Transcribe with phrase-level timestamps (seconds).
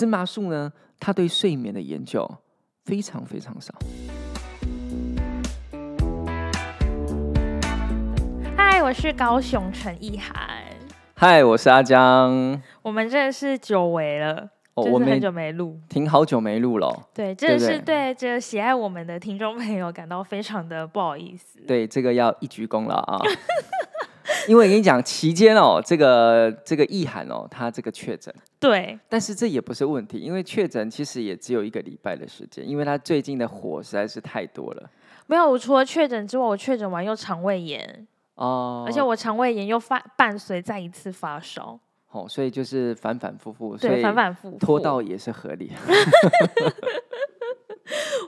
[0.00, 2.26] 司马树呢，它对睡眠的研究
[2.86, 3.74] 非常非常少。
[8.56, 10.34] 嗨，我是高雄陈意涵。
[11.14, 12.62] 嗨，我是阿江。
[12.80, 15.78] 我们真的是久违了，哦，就是很久没录。
[15.90, 17.02] 挺好久没录了哦。
[17.12, 21.60] 对，真的是对这个喜爱我们的听众朋友感到非常的不好意思。
[21.68, 23.20] 对，这个要一鞠躬了啊！
[24.48, 34.90] 因为我跟你讲，期间哦，这个这个意涵哦，他这个确诊，对，但是这也不是问题，因为确诊其实也只有一个礼拜的时间，因为他最近的火实在是太多了
[35.26, 38.84] 没有，我除了确诊之外，我确诊完又肠胃炎，哦。
[38.86, 41.78] 而且我肠胃炎又发伴随再一次发烧，
[42.10, 44.58] 哦，所以就是反反复复，所对，以反反复复。
[44.58, 45.70] 拖到也是合理。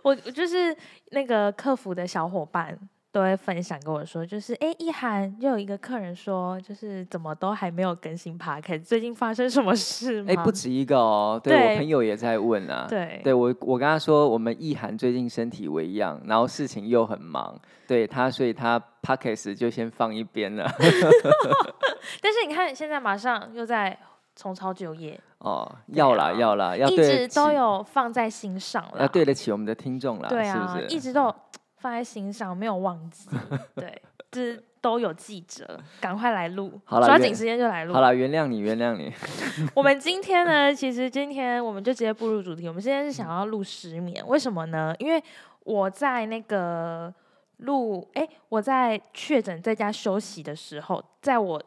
[0.03, 0.77] 我我就是
[1.11, 2.77] 那个客服的小伙伴
[3.13, 10.33] 都会分享跟我说，就是哎，一涵又有一个客人说，就是怎么都还没有更新 p o d c a s 最近发生什么事吗？
[10.33, 12.87] 哎，不止一个哦，对对我朋友也在问啊。
[12.89, 17.55] 对对我，我跟他说，我们意涵最近身体为恙，然后事情又很忙，
[17.87, 20.67] 对他，所以他 p o c k e t 就先放一边了。
[22.23, 23.97] 但是你看，现在马上又在
[24.35, 30.97] 重操旧业，哦，要啦，啊要啦，要一直都有放在心上了，要对得起我们的听众啦，对啊，是不是？
[30.97, 31.35] 一直都有
[31.83, 33.29] 放在心上，没有忘记，
[33.75, 38.01] 对， 就是都有记者，赶快来录，抓紧时间就来录好。
[38.01, 39.13] 了，原谅你，原谅你。
[39.75, 42.69] 我们今天呢，其实今天我们就直接步入主题。
[42.69, 44.95] 我们今天是想要录失眠，为什么呢？
[45.01, 45.21] 因为
[45.65, 47.13] 我在那个
[47.57, 51.61] 录，哎，我在确诊在家休息的时候，在我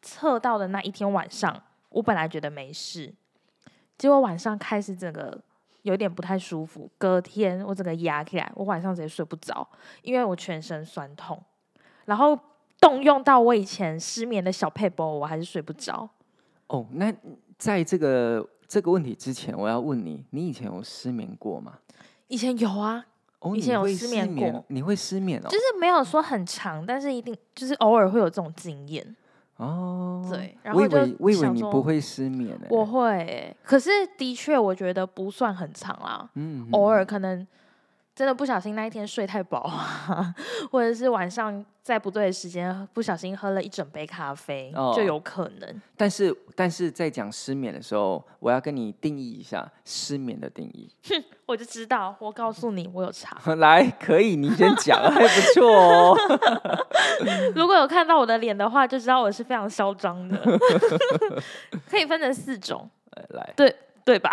[0.00, 3.12] 测到的那一天晚上，我本来觉得没事，
[3.96, 5.40] 结果晚上开始整个
[5.88, 9.66] 有点不太舒服，隔天我整个压起来，我晚上直接睡不着，
[10.02, 11.42] 因为我全身酸痛，
[12.04, 12.38] 然后
[12.78, 16.08] 动用到我以前失眠的小配包，我还是睡不着。
[16.66, 17.12] 哦，那
[17.56, 21.78] 在这个这个问题之前，我要问你，你以前有失眠过吗？
[22.28, 23.06] 以前有啊，
[23.38, 25.48] 哦，以前有失眠过你会失眠哦？
[25.48, 29.16] 就是没有说很长，但是一定就是偶尔会有这种经验。
[29.58, 32.66] 哦，对然我以后就为我以为你不会失眠呢。
[32.70, 37.46] 我会欸、可是的确我觉得不算很长啦，嗯偶尔可能
[38.18, 40.34] 真的不小心那一天睡太饱啊，
[40.72, 45.82] 或者是晚上在不对的时间不小心喝了一整杯咖啡，哦就有可能。
[45.96, 50.90] 但是但是在讲失眠的时候，我要跟你定义一下失眠的定义。
[51.46, 53.38] 我就知道，我告诉你，我有查。
[53.54, 56.16] 来，可以，你先讲，还不错哦。
[57.54, 60.36] 如果有看到我的脸的话，就知道我是非常嚣张的。
[61.88, 62.90] 可以分成四种，
[63.28, 63.72] 来，对，
[64.04, 64.28] 对吧？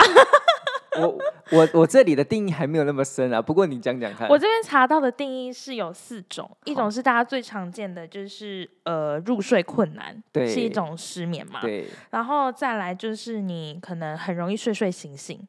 [0.98, 1.18] 我
[1.52, 4.28] 我我这里的定义还没有那么深啊，不过你讲讲看。
[4.30, 11.62] 我这边查到的定义是有四种，一种是大家最常见的，就是呃入睡困难，对是一种失眠嘛。
[11.62, 15.40] 对然后再来就是你可能很容易睡睡醒醒，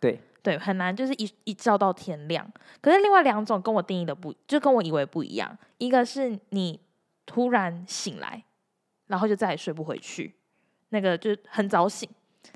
[0.00, 2.46] 对对，很难就是一一觉到天亮。
[2.80, 5.56] 可是另外两种跟我定义的不，就跟我以为不一样。
[5.78, 6.80] 一个是你
[7.24, 8.44] 突然醒来，
[9.08, 10.34] 然后就再也睡不回去，
[10.90, 12.08] 那个就是很早醒。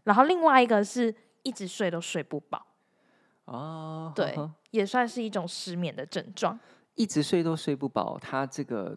[0.04, 1.12] 然后另外一个是
[1.42, 2.66] 一直睡都睡不饱，
[3.46, 6.58] 哦，对呵呵也算是一种失眠的症状。
[6.94, 8.96] 一直睡都睡不饱，他这个，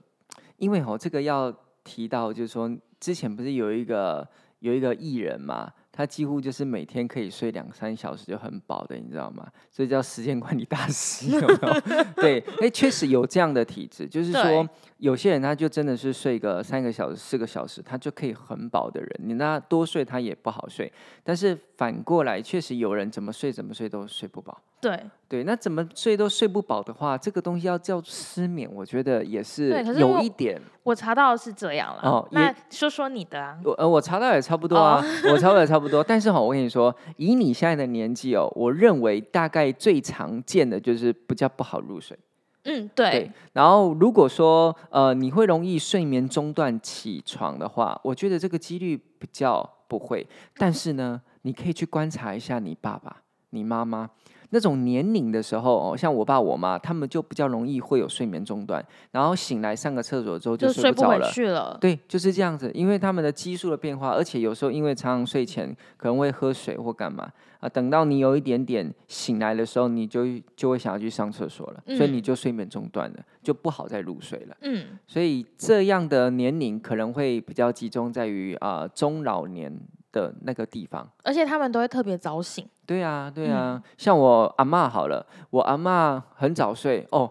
[0.58, 1.52] 因为哦，这个要
[1.84, 4.28] 提到，就是说之前不是有一个
[4.60, 9.48] 有一个艺人嘛，他几乎就是每天可以睡两三小时就很饱的，你知道吗？
[9.72, 12.04] 所以叫时间管理大师，有没有？
[12.18, 14.68] 对，哎，确实有这样的体质，就是说
[14.98, 20.92] 有些人他就真的是睡个三个小时、四个小时，他就可以很饱的人，你那多睡他也不好睡。
[21.24, 24.60] 但是反过来，确实有人怎么睡怎么睡都睡不饱。
[24.84, 30.62] 对，对，那怎么睡都睡不饱的话，这个东西要叫失眠，我觉得也是对可是有一点。
[30.84, 32.02] 我查到是这样了。
[32.04, 33.58] 哦也那说说你的啊？
[33.64, 35.02] 我呃，我查到也差不多啊，
[35.32, 36.04] 我查到也差不多。
[36.04, 42.20] 但是哈，我跟你说，以你现在的年纪哦，我认为大概最常见的就是比较不好入睡。
[42.66, 50.28] 嗯，对，然后如果说呃你会容易睡眠中断起床的话，我觉得这个几率比较不会。
[50.58, 53.22] 但是呢，你可以去观察一下你爸爸、
[53.52, 54.10] 你妈妈。
[54.54, 61.20] 那种年龄的时候哦，像我爸我妈，他们就比较容易会有睡眠中断，然后醒来上个厕所之后就就睡不回。
[61.32, 61.76] 去了。
[61.82, 67.28] 对，就是这样子，因为他们的激素的变化，而且有时候因为常常睡前可能会喝水或干嘛
[67.60, 70.24] 啊，等到你有一点点醒来的时候，你就
[70.56, 74.56] 就会想要去上厕所了，所以你嗯就睡眠中断了，就不好再入睡了。
[74.62, 79.76] 嗯，所以这样的年龄可能会比较集中在于啊、中老年
[80.14, 81.06] 的那个地方。
[81.24, 82.66] 而且他们都会特别早醒。
[82.86, 87.30] 对啊，对嗯啊，像我阿妈好了，我阿妈很早睡哦，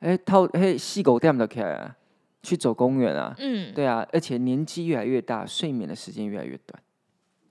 [0.00, 1.96] 哎，套嘿细狗店的起来啊，
[2.42, 6.82] 去走公园啊，嗯，对啊，而且年纪越来越大，睡眠的时间越来越短。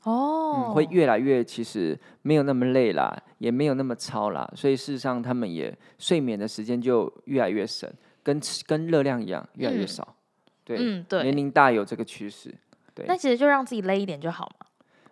[0.03, 7.87] 哦，嗯，会越来越其实没有那么累啦，也没有那么操啦，所以事实上他们也睡眠的时间就越来越省，
[8.23, 10.15] 跟吃跟热量一样越来越嗯少。
[10.63, 12.53] 对，嗯对，年对，龄大有这个趋势。
[12.95, 14.65] 对那其实就让自己累一点就好嘛。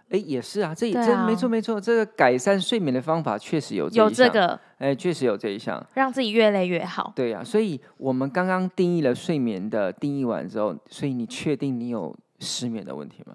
[0.09, 5.85] 哎，也是啊，这也对这没啊错没错，这个改善睡眠的方法确实有这有这个，哎，确实有这一项。
[5.93, 7.13] 让自己越累越好。
[7.15, 13.33] 对呀、所以我们刚刚定义了睡眠的定义完之后，所以你确定你有失眠的问题吗？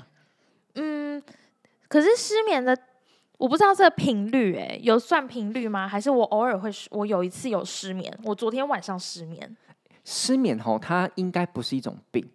[0.75, 1.23] 嗯，
[1.87, 2.77] 可是失眠的，
[3.39, 5.87] 我不知道这个频率，哎，有算频率吗？
[5.87, 6.89] 还是我偶尔会失？
[6.91, 9.57] 我有一次有失眠，我昨天晚上失眠。
[10.05, 12.29] 失眠吼，它应该不是一种病，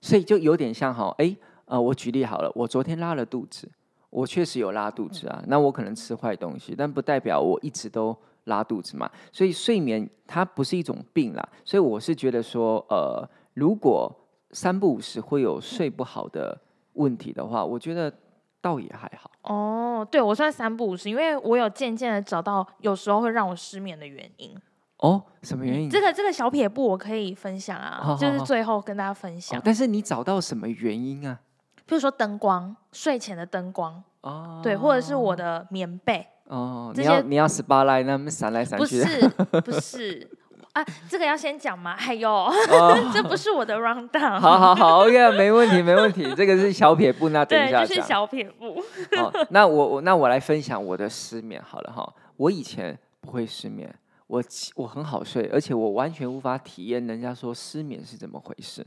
[0.00, 1.36] 所以就有点像哈，哎，
[1.66, 3.70] 呃，我举例好了，我昨天拉了肚子，
[4.10, 9.10] 我确实有拉肚子啊，那我可能吃坏东西，但不代表我一直都拉肚子嘛。
[9.32, 14.10] 所以睡眠它不是一种病啦，所以我是觉得说，呃，如果
[14.52, 16.56] 三不五时会有睡不好的
[16.94, 18.12] 问题的话，我觉得
[18.60, 19.30] 倒也还好。
[19.42, 24.56] 哦，对我算三不五时，因为我有渐渐的找到有时候会让我失眠的原因。
[24.98, 25.90] 哦，什么原因？
[25.90, 31.40] 这个这个小撇步我可以分享啊，就是最后跟大家分享哦，，但是你找到什么原因啊？
[31.86, 39.06] 比如说灯光，睡前的灯光，哦，对，或者是我的棉被，哦，你要你要 SPA 来，那么闪来闪不去的。
[39.06, 39.28] 是
[39.60, 40.28] 不是
[40.72, 41.96] 啊，这个要先讲吗？
[41.96, 47.86] 还有，哦， 这不是我的 round down，好好好，OK，没问题没问题， 这个是小撇步，那等一对，下讲。
[47.86, 48.82] 就是小撇步。
[49.16, 52.12] 哦，那我我那我来分享我的失眠好了哈。
[52.36, 53.90] 我以前不会失眠，
[54.26, 58.84] 我其我很好睡，而且我完全无法体验人家说失眠是怎么回事。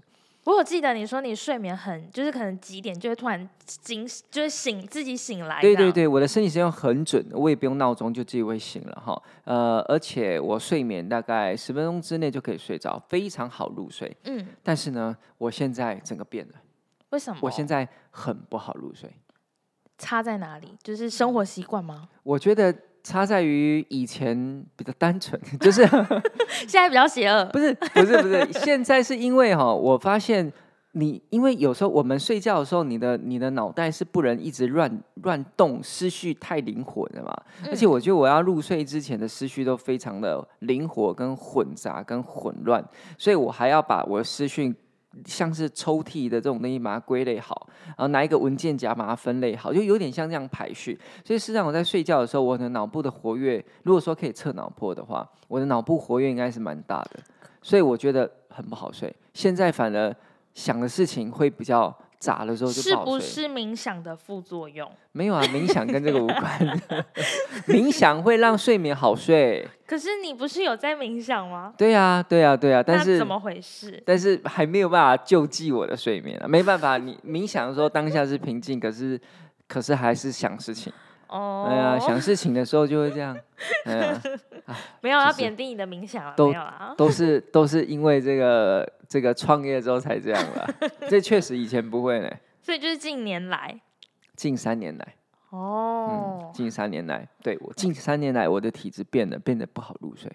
[0.49, 5.61] 我有记得你说你睡眠很，就是可能几点就会突然惊，就是醒自己醒来。
[5.61, 9.21] 对对，对，我的身体时间很准，我也不用闹钟就自己会醒了哈。
[9.43, 14.11] 呃，而且我睡眠大概十分钟之内就可以睡着，非常好入睡。
[14.23, 16.55] 嗯，但是呢，我现在整个变了，
[17.11, 17.37] 为什么？
[17.43, 19.07] 我现在很不好入睡。
[19.99, 20.75] 差在哪里？
[20.81, 22.09] 就是生活习惯吗？
[22.23, 22.75] 我觉得
[23.09, 25.81] 差在于以前比较单纯， 就是
[26.67, 27.43] 现在比较邪恶。
[27.45, 30.53] 不是不是不是，现在是因为哈，我发现
[30.91, 37.35] 你因为有时候我们睡觉的时候，你的你的脑袋是不能一直乱乱动，思绪太灵活了嘛。
[37.65, 42.83] 而且我觉得我要入睡之前的思绪都非常的灵活、跟混杂、跟混乱，
[43.17, 44.75] 所以我还要把我的思绪。
[45.25, 50.99] 像是抽屉的这种东西，把它归类好，然后拿一个文件夹把它分类好，就有点像这样排序。
[51.25, 57.19] 所以事实上，我在睡觉的时候，我的脑部的活跃，如果说可以测脑波的话，我的脑部活跃应该是蛮大的，
[57.61, 59.13] 所以我觉得很不好睡。
[59.33, 60.15] 现在反而
[60.53, 64.91] 想的事情会比较杂了之后就是不是冥想的副作用？
[65.13, 66.81] 没有啊，冥想跟这个无关。
[67.65, 69.65] 冥想会让睡眠好睡。
[69.87, 71.73] 可是你不是有在冥想吗？
[71.77, 74.01] 对啊，对啊，对啊，但是怎么回事？
[74.05, 76.97] 但是还没有办法救济我的睡眠啊，没办法。
[76.97, 79.19] 你冥想的时候当下是平静，可是
[79.67, 80.91] 可是还是想事情。
[81.27, 83.37] 哦，哎呀，想事情的时候就会这样。
[83.85, 84.21] 哎呀，
[85.01, 86.93] 没有要就是贬低你的冥想啊，都没有啦。
[86.97, 90.75] 都是都是因为这个这个创业之后才这样了。
[91.09, 92.29] 这确实以前不会呢。
[92.61, 93.81] 所以就是近年来，
[94.35, 95.15] 近三年来，
[95.51, 100.31] 嗯哦，，近三年来，对我近三年来我的体质变得变得不好入睡，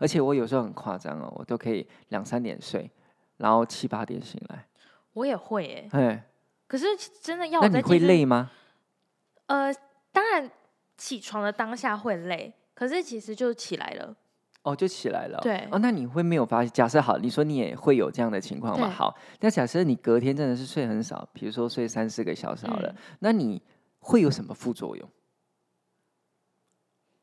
[0.00, 2.90] 而且我有时候很夸张哦，我都可以两三点睡，
[3.36, 4.66] 然后七八点醒来。
[5.12, 5.88] 我也会诶。
[5.92, 6.24] 哎，
[6.66, 6.86] 可是
[7.22, 8.50] 真的要那你会累吗？
[9.46, 9.72] 呃，
[10.10, 10.50] 当然
[10.96, 14.16] 起床的当下会累，可是其实就起来了。
[14.62, 15.40] 哦，就起来了哦。
[15.42, 16.70] 对哦，那你会没有发现？
[16.72, 18.90] 假设好，你说你也会有这样的情况嘛？
[18.90, 23.62] 好，那假设你隔天真的是睡很少，比如说睡三四个小时好了，嗯那你
[24.00, 25.08] 会有什么副作用？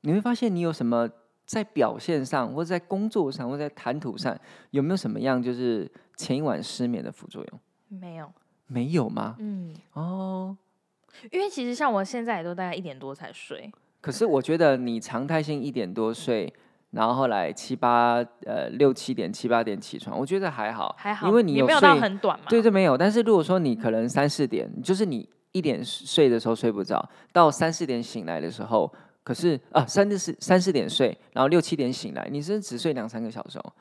[0.01, 1.09] 你会发现你有什么
[1.45, 4.37] 在表现上，或者在工作上，或者在谈吐上，
[4.71, 7.59] 有没有什么样就是前一晚失眠的副作用？
[7.87, 8.31] 没有，
[8.67, 9.35] 没有吗？
[9.39, 10.57] 嗯，哦，
[11.31, 16.53] 因为其实像我现在也都大概一点多才睡，可是我觉得你常态性一点多睡，
[16.95, 22.45] 然后后来七八呃六七点七八点起床，我觉得还好，还好，因为你有也没有到睡很短嘛。
[22.47, 22.97] 对对，没有。
[22.97, 28.89] 但是如果说你可能三四点，就是你一点睡的时候睡不着，到三四点醒来的时候，
[29.23, 33.73] 可是啊三四三四点睡，然后六七点醒来，你是只睡两三个小时哦。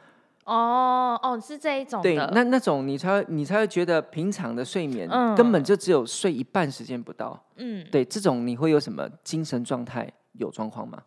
[0.46, 7.40] 哦哦，是这一种对，那那种你才会你才会觉得平常的睡眠嗯根本就只有睡一半时间不到。
[7.56, 10.98] 嗯，对，这种你会有什么精神状态有状况吗？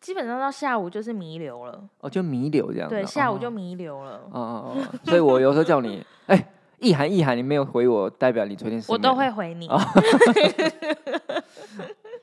[0.00, 2.88] 基本上到下午就是弥留了，哦，就弥留这样。
[2.88, 6.48] 对，下午就哦弥留了，哦哦哦，所以我有时候叫你， 哎，
[6.78, 9.66] 意涵意涵，你没有回我，代表你昨天是我都眠会回你。
[9.68, 9.80] 哦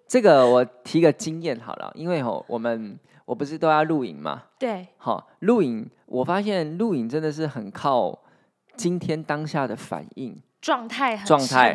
[0.07, 8.19] 这个我提个经验好了，因为吼我们我不是都要录影嘛，对，好录影，我发现录影真的是很靠
[8.75, 11.25] 今天当下的反应，状态很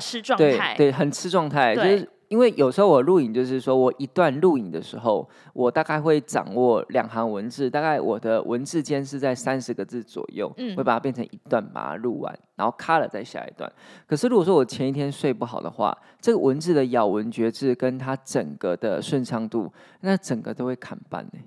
[0.01, 13.71] 吃状态，对，很吃状态，就是因为有时候我录影，就是说我一段录影的时候，我大概会掌握两行文字，大概我的文字间是在三十个字左右，嗯会把它变成一段，把它录完，然后卡了再下一段。
[14.07, 21.41] 可是如果说我前一天睡不好的话，这个文字的咬文嚼字跟它整个的顺畅度，那整个都会砍半呢、那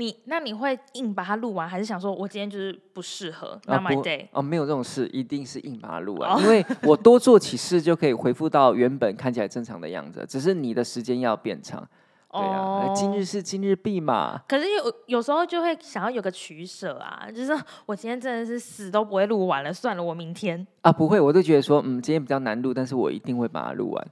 [0.00, 4.26] 你那你会硬把它录完，还是想说我今天就是不适合啊 not my day？
[4.32, 11.86] 哦，没有这种事，一定是硬把它录完，哦因为我多做起事就可以恢复到原本看起来正常的样子，只是你的时间要变长。
[12.32, 14.40] 对啊，呃今日事今日毕嘛。
[14.46, 17.52] 可是有有时候就会想要有个取舍啊，就是
[17.86, 20.66] 我今天真的是死都不会录完了，算了，我明天。
[20.82, 24.08] 啊，不会，我都觉得说，嗯，今天比较难录，但是我一定会把它录完。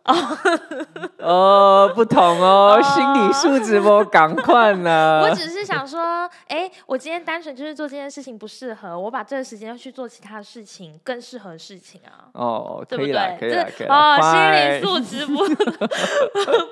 [1.21, 5.23] 哦， 不同哦，心理素质不赶快呢。
[5.25, 13.51] 我只是想说，哎、我今天单纯就是做这件事情不适合，我把这个时间去做其他的事情，更适合的事情啊，哦，对不可以啦，可对？
[13.51, 15.37] 以啦，可这以心理素质不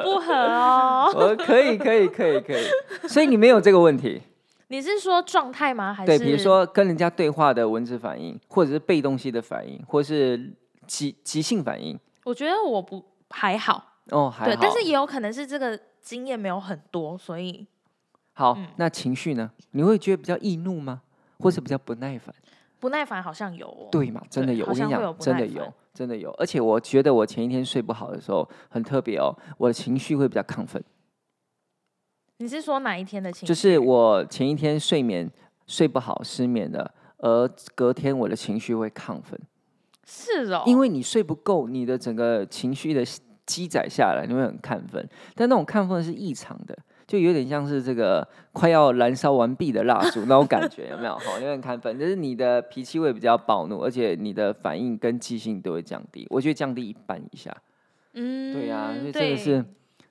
[0.03, 1.36] 不合哦。
[1.39, 2.65] 我 可以，可以，可以，可以。
[3.09, 4.23] 所以你没有这个问题，
[4.69, 5.93] 你是说状态吗？
[5.93, 10.53] 还是对，比如说跟人家对话的文字反应，或者是背东西的反应，或是
[10.87, 11.99] 即即兴反应。
[12.25, 14.51] 我觉得我不还好，哦，还好，。
[14.51, 17.67] 对但是也有可能是这个经验没有很多，所以
[18.33, 19.51] 好嗯，那情绪呢？
[19.73, 21.03] 你会觉得比较易怒吗？
[21.39, 22.35] 或是比较不耐烦？
[22.81, 23.89] 不耐烦好像有、哦。
[23.91, 26.31] 对嘛，真的有，我跟你讲，真的有，真的有。
[26.33, 30.83] 而且我觉得我前一天睡不好的时候很特别哦，我的情绪会比较亢奋，
[32.39, 33.47] 你是说哪一天的情绪？
[33.47, 35.31] 就是我前一天睡眠
[35.67, 39.39] 睡不好，失眠了，而隔天我的情绪会亢奋，
[40.05, 43.03] 是哦，因为你睡不够，你的整个情绪的
[43.47, 46.77] 积攒下来，你会很亢奋，但那种亢奋是异常的。
[47.07, 51.15] 就有点像是这个快要燃烧完毕的蜡烛那种感觉，有没有？
[51.23, 56.27] 好，有点亢奋，就是你的脾气会比较暴怒，而且你的反应跟记性都会降低。
[56.31, 57.57] 我觉得降低一半以下。
[58.15, 59.65] 嗯，对呀、所以真对的是，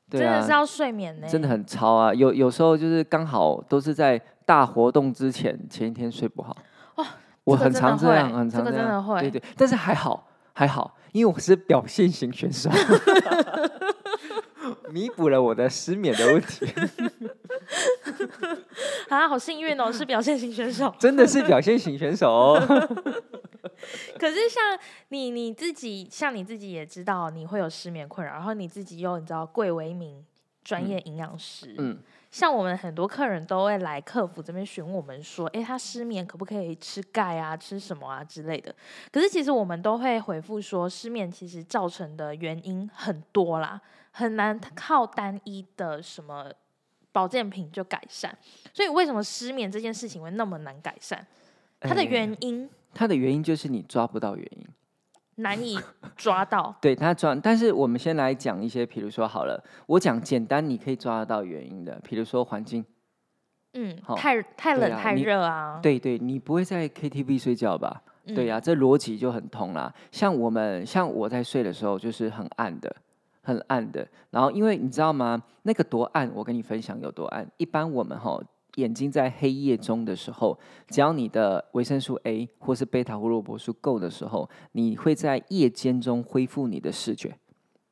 [0.09, 2.13] 真的是要睡眠呢，真的很超啊！
[2.13, 6.55] 有有时候就是刚好都是在大活动之前，前一天睡不好。
[6.95, 7.05] 哇
[7.43, 8.73] 我很常这样，很常这样。
[8.73, 12.69] 个真的会对对，但是还好还好，因为我是表现型选手，
[14.91, 16.65] 弥补了我的失眠的问题，
[19.09, 20.93] 啊，好幸运哦，是表现型选手。
[20.99, 22.59] 真的是表现型选手哦。
[24.19, 24.77] 可是像
[25.09, 30.23] 你你自己，像你自己也知道你会有失眠困扰，然后你自己又你知道贵为名
[30.63, 31.97] 专业营养师，嗯，
[32.31, 38.73] 像我们很多客人都会来客服这边询问我们说，诶，他失眠可不可以吃钙啊，吃什么啊之类的。
[39.11, 43.79] 可是其实我们都会回复说，失眠其实造成的原因很多啦，
[44.17, 46.49] 很难靠单一的什么
[47.11, 48.33] 保健品就改善。
[48.73, 51.19] 所以为什么失眠这件事情会那么难改善？
[51.81, 54.65] 它的哎原因它的原因就是你抓不到原因。
[55.35, 55.77] 难以
[56.15, 56.73] 抓到。
[56.79, 62.85] 对他抓，但是我们先来讲一些，比如说好了，我讲简单，你可以抓得到原因的，比如说环境。
[63.73, 65.81] 嗯，好太太冷太热啊。
[65.83, 68.01] 对对，你不会在 KTV 睡觉吧？
[68.27, 69.93] 对嗯呀、这逻辑就很通啦。
[70.09, 72.95] 像我们，像我在睡的时候，就是很暗的，
[73.45, 74.05] 很暗的。
[74.31, 75.41] 然后，因为你知道吗？
[75.61, 77.47] 那个多暗，我跟你分享有多暗。
[77.55, 78.37] 一般我们哈
[78.75, 80.59] 眼睛在黑夜中的时候，
[80.89, 87.37] 只要你的维生素 A 或是贝塔胡萝卜素够的时候，你会在夜间中恢复你的视觉。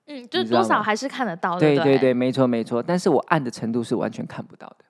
[0.08, 2.84] 嗯，就多少还是看得到，不对对对对，没错没错。
[2.84, 4.84] 但是我暗的程度是完全看不到的，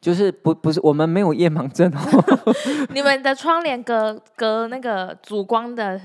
[0.00, 2.54] 就是不不是我们没有夜盲症哦。
[2.94, 6.00] 你们的窗帘隔隔那个阻光的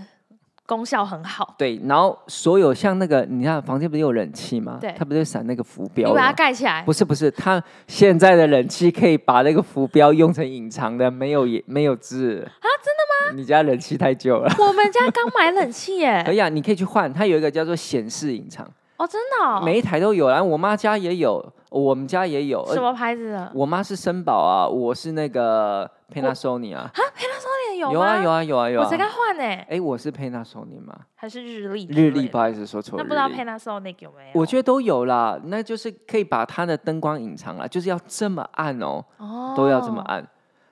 [0.72, 4.78] 功效很好，对，然后所有像那个，你看房间不是有冷气吗？
[4.80, 6.32] 对它不是闪那个浮标你把它？
[6.32, 6.94] 盖起来不。
[6.94, 12.64] 是不是，它现在的冷气可以把那个浮标用成隐藏的，没有也没有字啊？
[12.82, 13.36] 真的吗？
[13.36, 14.50] 你家冷气太旧了。
[14.60, 18.66] 我们家刚买冷气耶可， 以啊，你可以去换，它有一个叫做显示隐藏，
[18.98, 20.46] 哦，真的哦，每一台都有然后。
[20.46, 22.62] 我妈家也有，我们家也有。
[22.64, 23.52] 呃什么牌子的？
[23.54, 26.92] 我妈是森宝啊，我是那个 Panasonic 啊。
[26.94, 28.84] 这里有有啊有啊，啊有啊有啊。
[28.84, 30.98] 我才刚换呢，哎，我是 Panasonic 吗？
[31.16, 33.04] 还是日历之日历，不好意思说错了。
[33.04, 34.40] 那不知道日历 Panasonic 有没有？
[34.40, 40.28] 我觉得都有啦，那就是可以把它的灯光隐藏了，就是要这么暗哦，哦都要这么暗。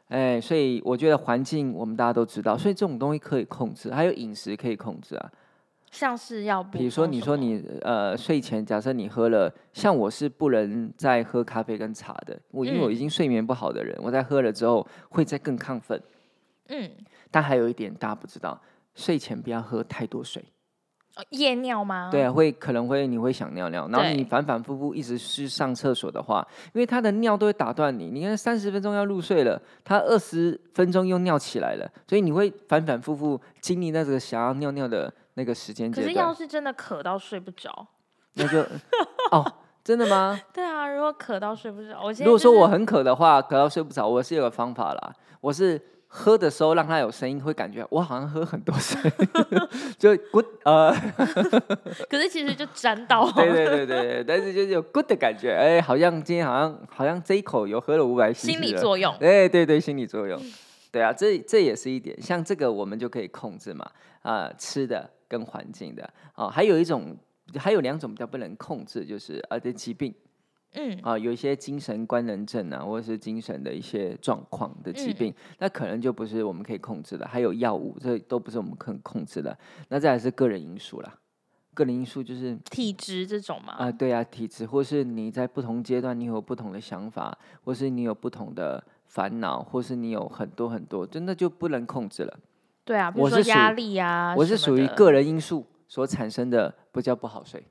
[0.09, 5.31] 哎，所以我觉得环境我们大家都知道，所以这种东西可以控制，还有饮食可以控制啊。
[5.91, 16.01] 像是要比如说，你说你呃睡前，假设你喝了，像我是不能再喝咖啡跟茶的，我因为我嗯已经睡眠不好的人，我在喝了之后会再更亢奋。
[16.67, 16.89] 嗯
[17.31, 18.59] 但还有一点大家不知道，
[18.95, 20.43] 睡前不要喝太多水。
[21.15, 22.09] 哦夜尿吗？
[22.11, 28.09] 对啊，会可能会你会想尿尿，然后你反反复复一直去上厕所的话，因为他的尿都会打断你。
[28.09, 36.33] 你看三十分钟要入睡了，他二十分钟又尿起来了，所以你会反反复复经历那个想要尿尿的那个时间可是要。
[36.33, 37.87] 是真的渴到睡不着，
[38.33, 38.59] 那就
[39.31, 39.45] 哦，
[39.83, 40.37] 真的吗？
[40.53, 48.99] 对啊，如果渴到睡不着，我现在如果说我很渴的话，渴到睡不着，我是有个方法啦，我是喝的时候让它有声音，会感觉我好像喝很多水，
[49.97, 50.91] 就 good 呃，
[52.09, 59.13] 可是其实就沾到，对对对对对，但是就是有 good 的感觉，哎，好像今天好像好像这一口有喝了五百 cc 心理了作用。
[59.15, 60.39] 哎，对对，心理作用，
[60.91, 63.85] 对啊，这这也是一点，像这个我们就可以控制嘛，
[64.21, 67.15] 啊、吃的跟环境的，哦，还有一种，
[67.55, 70.13] 还有两种比较不能控制，就是呃的疾病
[70.73, 79.57] 嗯，啊、有一些精神官能症啊，或者是精神的一些状况的疾嗯病，那可能就不是我们可以控制的，还有药物，这都不是我们可以控制的，
[79.87, 81.17] 那再来是个人因素啦。
[81.73, 92.39] 个人因素就是体质这种嘛，啊、对啊，体质，或是你在不同阶段你有不同的想法，或是你有不同的烦恼，或是你有很多很多，真的就不能控制了。
[92.89, 97.63] 对啊，比如我是属说压力啊，我是属于个人因素所产生的，不叫不好睡。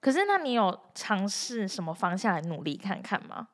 [0.00, 3.48] 可是那你有尝试什么方向来努力看看吗？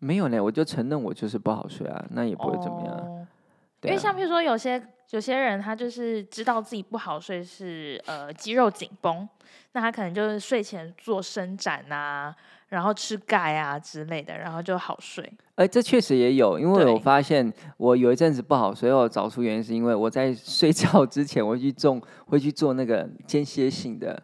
[0.00, 2.96] 没有呢，我就承认我就是不好睡啊，那也不会怎么样。
[2.96, 3.21] 哦
[3.82, 9.28] 因为像譬如说有些有些人他就是知道自己不好睡是呃肌肉紧绷，
[9.72, 12.34] 那他可能就是睡前做伸展啊，
[12.68, 15.30] 然后吃钙啊之类的，然后就好睡。
[15.56, 24.22] 哎，这确实也有，因为我对发现我有一阵子不好睡，我找出原因是因为我在 睡觉之前我会去做会去做那个间歇性的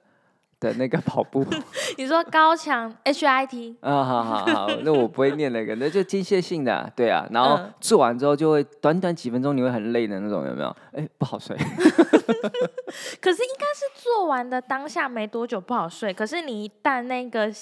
[0.61, 1.45] 的那个跑步。
[1.97, 7.27] 你说高强 HIT，啊，好好好，那我不会念那个，那就机械性的啊、对啊。
[7.31, 10.77] 然后嗯做完之后就会短短几分钟，你会很累的那种，有没有？
[10.93, 11.57] 哎，不好睡。
[13.21, 17.53] 可是应该是做完的当下没多久不好睡，可是你一旦那个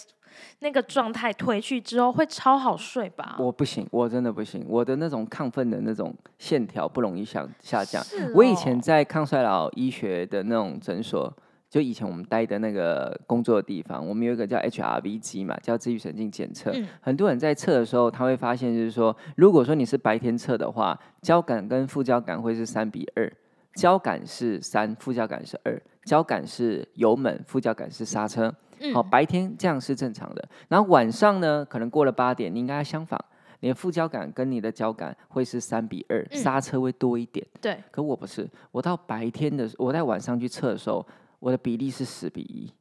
[0.58, 3.36] 那个状态褪去之后，会超好睡吧？
[3.38, 8.02] 我不行，我真的不行，我的那种亢奋的那种线条不容易下下降。
[8.04, 11.32] 是我以前哦在抗衰老医学的那种诊所，
[11.68, 16.70] 就以前我们待的那个工作的地方，我们有一个叫 HRV 机嘛，叫自愈神经检测。
[16.72, 16.86] 嗯。
[17.00, 23.30] 很多人在测的时候，他会发现就是说，如果说你是白天测的话，交感跟副交感会是三比二，
[23.74, 28.54] 交感是三，副交感是二，交感是油门，副交感是刹车。
[28.78, 28.94] 嗯。
[28.94, 33.22] 好，白天这样是正常的，然后晚上呢，可能过了八点，你应该相反，
[33.60, 36.38] 你的副交感跟你的交感会是三比二、嗯。
[36.38, 37.44] 刹车会多一点。
[37.60, 41.04] 对，可我不是，我到白天的，我在晚上去测的时候，
[41.38, 42.72] 我的比例是十比一，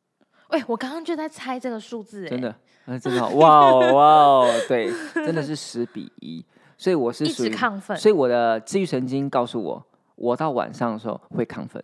[0.50, 6.44] 喂，我刚刚就在猜这个数字，真，的，那，真的好，哇哦哇哦，对， 真的是十比一，
[6.78, 7.98] 所以我是一属于，直亢奋。
[7.98, 11.84] 所以我的治愈神经告诉我，我到晚上的时候会亢奋。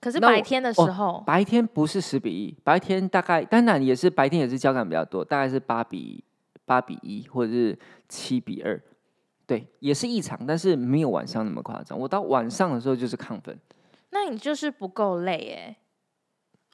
[0.00, 6.24] 可是白天的时哦候，白天不是十比一，白天大概当然也是白天也是交感比较多，大概是八比
[6.64, 8.80] 八比一或者是七比二，
[9.46, 11.98] 对，也是异常，但是没有晚上那么夸张。
[11.98, 13.58] 我到晚上的时候就是亢奋，
[14.22, 15.76] 那你就是不够累哎，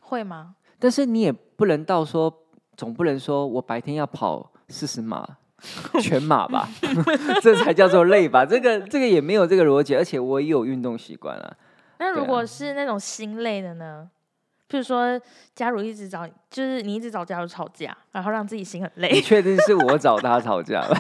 [0.02, 0.56] 会吗？
[0.78, 2.42] 但是你也不能到说，
[2.76, 5.38] 总不能说我白天要跑四十码。
[6.02, 6.68] 全马吧，
[7.40, 8.44] 这才叫做累吧？
[8.44, 11.56] 这个这个也没有这个逻辑，而且我也有运动习惯啊。
[11.98, 14.11] 那如果是那种心累的呢？
[14.68, 15.18] 譬如说，
[15.54, 20.94] 假如一直找，就是你一直找假如吵架，然后让自己心很累你累，确定是我找他吵架了？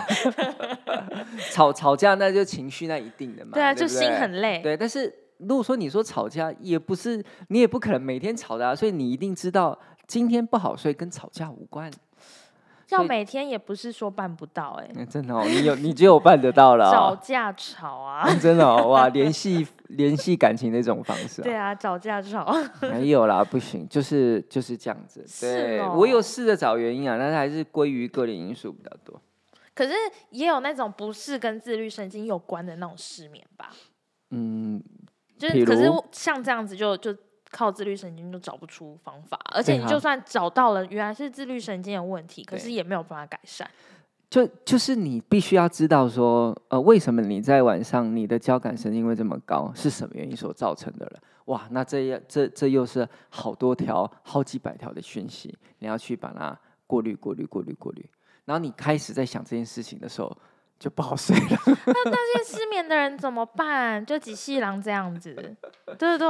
[1.52, 3.50] 吵吵架那就情绪那一定的嘛。
[3.54, 4.62] 对啊，不就心很累。
[4.62, 11.90] 对，但是如果说你说吵架，也不是你也不可能每天吵的啊，所以你一定知道今天不好睡跟吵架无关。
[12.90, 22.46] 要每天也不是说办不到哎、嗯真的哦，你有你只有办得到了、哦，找架吵啊， 真的哦，哇，联系联系感情的一种方式、对啊，找架吵。
[22.82, 25.24] 没有啦，不行，就是就是这样子。
[25.26, 29.20] 是对，哦我有试着找原因啊，但是还是归于个人因素比较多。
[29.74, 29.92] 可是
[30.30, 33.70] 也有那种不是跟自律神经有关的那种失眠吧，
[34.30, 34.80] 嗯，
[35.38, 37.14] 就是可是像这样子就就
[37.50, 43.70] 靠自律神经就找不出方法，而且你就算找到了，原来是自律神经的问题，可是也没有办法改善。
[44.28, 51.20] 就就是你必须要知道说，呃，为什么你在晚上你的交感神经会这么高，是什么原因所造成的了？
[51.44, 58.04] 哇，那这样这这又是好多条、好几百条的讯息，你要去把它过滤、过滤、过滤、过滤。
[58.44, 60.36] 然后你开始在想这件事情的时候，
[60.78, 61.58] 就不好睡了。
[61.86, 64.04] 那那些失眠的人怎么办？
[64.04, 65.34] 就几细狼这样子，
[65.98, 66.28] 对不对？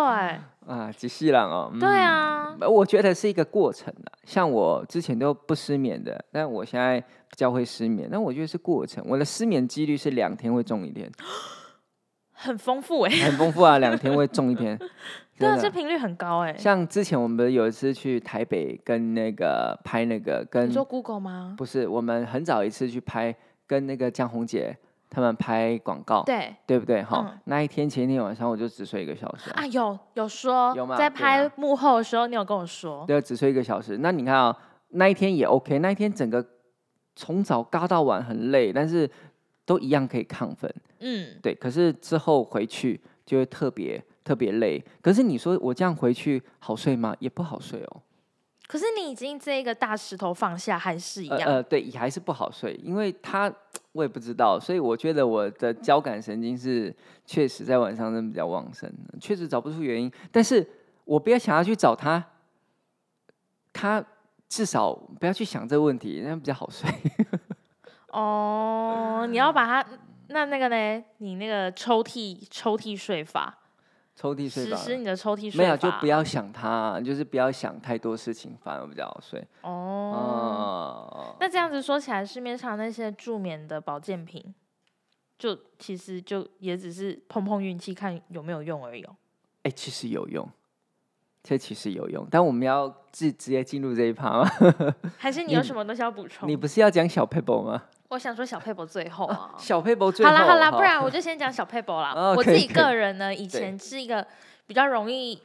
[0.66, 8.08] 啊，几细狼哦，对嗯啊，呃我觉得是一个过程啊，像我之前都不失眠的，但我现在比较会失眠。
[8.10, 11.10] 但我觉得是过程，我的失眠几率是两天会中一天，
[12.32, 14.78] 很丰富哎、很丰富啊，两天会中一天。
[15.38, 21.54] 对啊，这频率很高哎、像之前我们有一次去台北跟那个拍那个跟你说 Google 吗？
[21.58, 23.34] 不是我们很早一次去拍
[23.66, 24.76] 跟那个江宏杰
[25.08, 27.02] 他们拍广告，对对不对？
[27.02, 33.98] 哈、嗯那一天前一天晚上我就只睡一个小时啊，啊，有有说有吗在拍幕后的时候，你有跟我说，对，只睡一个小时。
[33.98, 34.56] 那你看啊、
[34.88, 36.44] 那一天也 OK，那一天整个
[37.14, 39.08] 从早嘎到晚很累，但是
[39.64, 40.72] 都一样可以亢奋。
[41.00, 44.82] 嗯，对，可是之后回去就会特别特别累。
[45.00, 47.14] 可是你说我这样回去好睡吗？
[47.20, 48.02] 也不好睡哦。
[48.66, 53.52] 可是你已经这个大石头放下，还是一样，呃呃，对，也还是不好睡，因为它
[53.92, 60.10] 我也不知道，所以我觉得我的交感神经是确实在晚上真的比较旺盛，确实找不出原因。
[60.32, 60.66] 但是
[61.04, 62.22] 我不要想要去找他，
[63.72, 64.04] 他
[64.48, 66.90] 至少不要去想这个问题，那样比较好睡。
[68.10, 69.88] 哦，你要把它，
[70.28, 71.04] 那那个呢？
[71.18, 73.56] 你那个抽屉抽屉睡法，
[74.16, 79.38] 抽屉睡吧，实施你的抽屉睡法，没有就不要想它，就是不要想太多事情，反而比较好睡。
[79.60, 79.70] 哦。
[79.70, 84.42] 哦，那这样子说起来，市面上那些助眠的保健品，
[85.38, 89.14] 就其实就也只是碰碰运气，看有没有用而已哦。
[89.64, 90.48] 哎、其实有用，
[91.42, 94.50] 这其实有用，但我们要直直接进入这一趴吗？
[95.18, 96.48] 还是你 有什么东西要补充？
[96.48, 97.82] 你不是要讲小 paper 吗？
[98.08, 99.54] 我想说小佩伯最后啊。
[99.58, 102.12] 小 paper 最后好啦好啦，不然我就先讲小佩伯啦。
[102.14, 104.26] 哦我自己个人呢，以前是一个
[104.66, 105.42] 比较容易，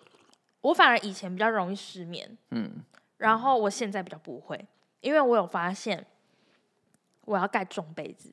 [0.62, 2.84] 我反而以前比较容易失眠，嗯，
[3.18, 4.68] 然后我现在比较不会，
[5.00, 6.06] 因为我有发现
[7.26, 8.32] 我要盖重被子。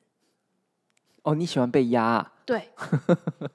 [1.23, 2.33] 哦，你喜欢被压、啊？
[2.45, 2.71] 对，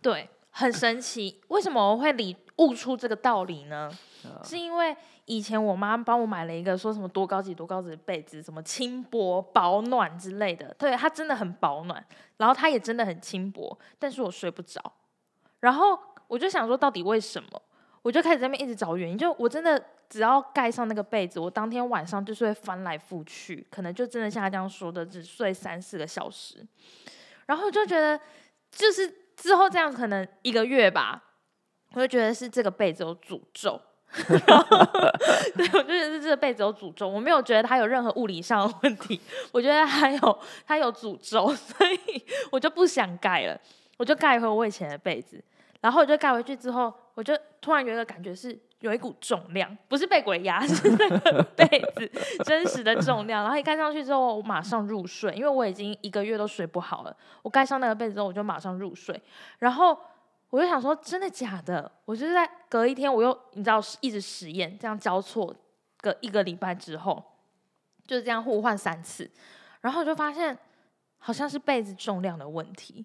[0.02, 1.40] 对，很神奇。
[1.48, 3.90] 为什么我会理悟出这个道理呢？
[4.24, 10.74] 啊是因为以前我妈帮我买了一个说什么多高级多高级的被子，什么轻薄保暖之类的。
[10.78, 12.04] 对，它真的很保暖，
[12.36, 14.80] 然后它也真的很轻薄，但是我睡不着。
[15.60, 17.62] 然后我就想说，到底为什么？
[18.02, 19.16] 我就开始在那边一直找原因。
[19.16, 26.62] 就我真的只要盖上那个被子，我当天晚上就是会翻来覆去，可能就真的像他这样说的，只睡三四个小时。
[27.46, 28.20] 然后我就觉得，
[28.70, 31.22] 就是之后这样可能一个月吧，
[31.92, 33.80] 我就觉得是这个被子有诅咒。
[35.56, 39.20] 对，我就觉得是这个被子有诅咒，我没有觉得它有任何物理上的问题，
[39.52, 43.60] 我觉得它有它有诅咒， 所以我就不想盖了，
[43.96, 45.42] 我就盖回我以前的被子。
[45.80, 52.10] 然后我就盖回去之后，我就突然有一个感觉是有一股重量，不是被鬼压， 是那个被子
[52.42, 53.42] 真实的重量。
[53.42, 57.14] 然后一盖上去之后，我马上入睡，因为我已经一个月都睡不好了。
[57.42, 59.20] 我盖上那个被子之后，我就马上入睡。
[59.58, 59.94] 然后
[60.54, 61.90] 我就想说，真的假的？
[62.04, 65.52] 我就是在隔一天，我又你知道一直实验，这样交错
[65.96, 67.20] 个一个礼拜之后，
[68.06, 69.28] 就是这样互换三次，
[69.80, 70.56] 然后我就发现
[71.18, 73.04] 好像是被子重量的问题。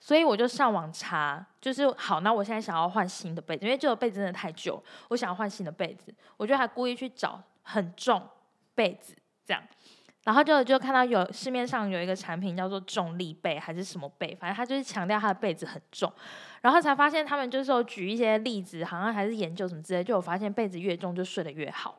[0.00, 8.20] 所以我就上网查，就是好，那我现在想要换新的被子，因为旧的被子真的太旧，我想要换新的被子，我就还故意去找很重
[8.74, 9.14] 被子
[9.46, 9.62] 这样，
[10.30, 16.12] 然后就就看到有市面上有一个产品叫做重力被还是什么被，反正它就是强调它的被子很重，
[16.60, 21.98] 然后才发现他们就是有举一些例子，好像还是研究什么之类，就有发现被子越重就睡得越好。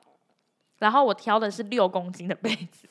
[0.77, 2.87] 然后我挑的是六公斤的被子，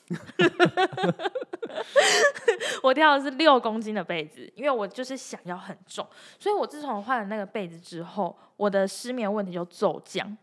[2.82, 6.06] 我挑的是六公斤的被子，因为我就是想要很重，
[6.38, 10.36] 所以我自从换了那个被子之后，我的失眠问题就骤降。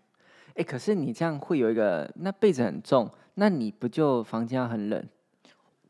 [0.58, 5.04] 哎、可是你这样会有一个，那被子很重，那你不就房间很冷？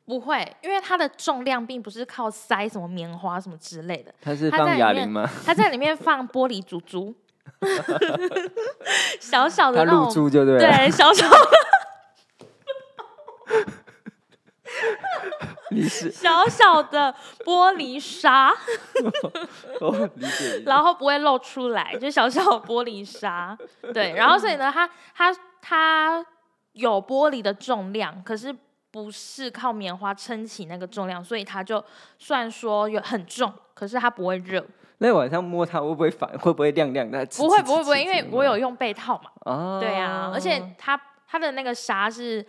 [0.06, 5.30] 不会，因为它的重量并不是靠塞什么棉花什么之类的，它是放哑铃吗？
[5.46, 7.14] 它在里面放玻璃珠珠，
[9.20, 10.60] 小小的露那种，珠就对了。
[10.60, 11.26] 对，小小
[15.72, 17.14] 你是小小的
[17.46, 18.54] 玻璃沙。
[20.66, 23.58] 然后不会露出来，就小小的玻璃沙。
[23.94, 26.26] 对，然后所以呢，它它它
[26.74, 28.56] 有玻璃的重量，可是
[28.92, 31.84] 不是靠棉花撑起那个重量，所以它就
[32.18, 34.66] 算说有很重，可是它不会热，
[35.00, 36.30] 那晚上摸它会不会反？
[36.40, 37.26] 会不会亮亮的？
[37.38, 39.30] 不会不会不会，因为我有用被套嘛。
[39.52, 42.46] 啊，对啊，而且它它的那个纱是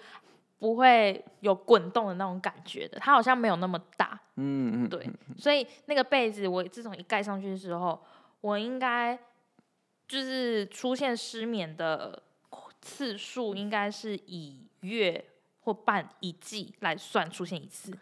[0.58, 4.18] 不会有滚动的那种感觉的，它好像没有那么大。
[4.36, 7.98] 嗯嗯，对，所以那个被子我自从一盖上去的时候，
[8.40, 9.18] 我应该
[10.06, 12.22] 就是出现失眠的
[12.80, 15.24] 次数，应该是以月
[15.60, 17.92] 或半一季来算出现一次。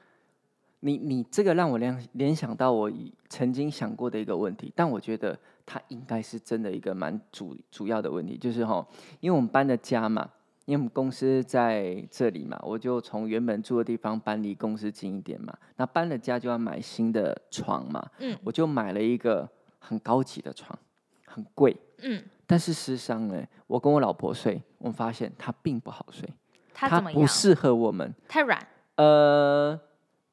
[0.81, 2.93] 你你这个让我联联想到我
[3.29, 8.87] 曾经想过的一个问题，但我觉得它应该是真的一个蛮主主要的问题，就是哈，
[9.21, 10.31] 因为我们搬的家嘛，
[10.67, 19.49] 因为我们公司在这里嘛，我就从原本住的地方搬离公司近一点嘛，那搬了家就要买新的床嘛，嗯我就买了一个
[19.79, 20.79] 很高级的床，
[21.25, 26.29] 很贵，嗯，但是事实上呢，我跟我老婆睡，我们发现它并不好睡，
[26.75, 27.21] 它怎么样？
[27.21, 28.13] 不适合我们。
[28.29, 28.67] 太软。
[28.97, 29.79] 呃，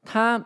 [0.03, 0.43] 它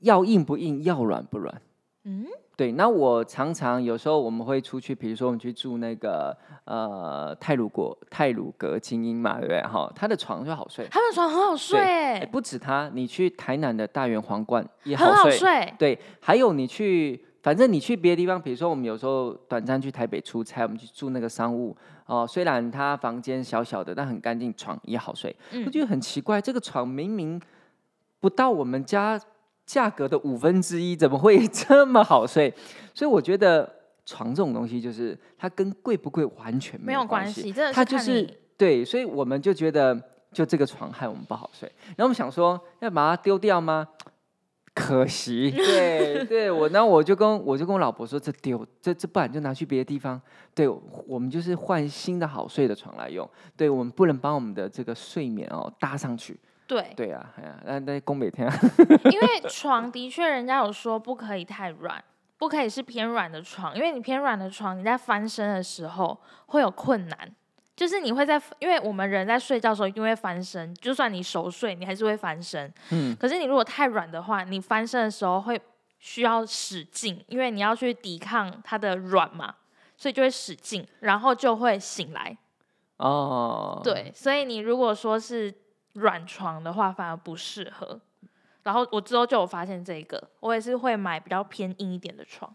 [0.00, 1.62] 要硬不硬，要软不软。
[2.04, 2.26] 嗯，
[2.58, 9.62] 对，那我常常有时候我们会出去，比如说我们去住那个呃泰鲁国泰鲁阁精英嘛，对不对？
[9.62, 10.84] 哈，他的床就好睡。
[10.90, 15.38] 他的床很好睡不止他，你去台南的大圆皇冠也很好睡。
[15.38, 15.74] 睡。
[15.78, 25.30] 对，还有你去，反正你去别的地方，比如说我们有时候短暂去台北出差，我们去住那个商务哦，虽然他房间小小的，但很干净，床也好睡。
[25.52, 27.40] 我嗯，觉得很奇怪，这个床明明
[28.18, 29.16] 不到我们家
[29.68, 32.52] 价格的五分之一，怎么会这么好睡？
[32.94, 33.70] 所以我觉得
[34.06, 38.26] 床这种东西，就是它跟贵不贵完全没有有关系，它就是
[38.56, 39.94] 对，所以我们就觉得
[40.32, 43.86] 就这个床害我们不好睡，然后我们想说要把它丢掉吗？
[44.72, 50.18] 可惜， 对对，我然后我就跟我就跟我老婆说，这丢这这不然就拿去别的地方，
[50.54, 50.66] 对
[51.06, 58.54] 我们就是换新的好睡的床来用，对我们不能把我们的这个睡眠哦搭上去，对，对啊，哎呀，那那宫北天啊，
[59.10, 62.04] 因为 床的确人家有说不可以太软，
[62.36, 67.34] 不可以是偏软的床，因为你偏软的床，你在翻身的时候会有困难。
[67.74, 72.70] 就是你会在，因为我们人在睡觉的时候一定会翻身，就算你熟睡，你还是会翻身。
[72.90, 75.60] 嗯，可是你如果太软的话，你翻身的时候会
[76.00, 79.54] 需要使劲，因为你要去抵抗它的软嘛，
[79.96, 82.36] 所以就会使劲，然后就会醒来。
[82.96, 85.54] 哦，，对，所以你如果说是
[85.94, 88.00] 软床的话，反而不适合。
[88.62, 92.54] 然后我之后就有发现这个，我也是会买比较偏硬一点的床。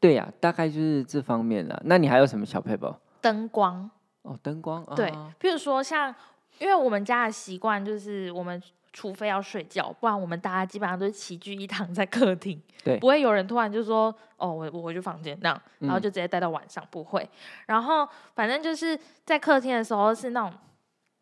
[0.00, 1.80] 对呀、大概就是这方面了。
[1.84, 2.98] 那你还有什么小配包？
[3.20, 3.90] 灯光，
[4.22, 6.14] 哦，灯光，对啊，譬如说像，
[6.58, 8.62] 因为我们家的习惯就是我们。
[8.96, 17.28] 除非要睡觉，不然我们大家基本上都是齐聚一堂在客厅，对不会有人突然就说哦，我我回去房间那样，然后嗯就直接待到晚上，不会。
[17.66, 20.54] 然后反正就是在客厅的时候是那种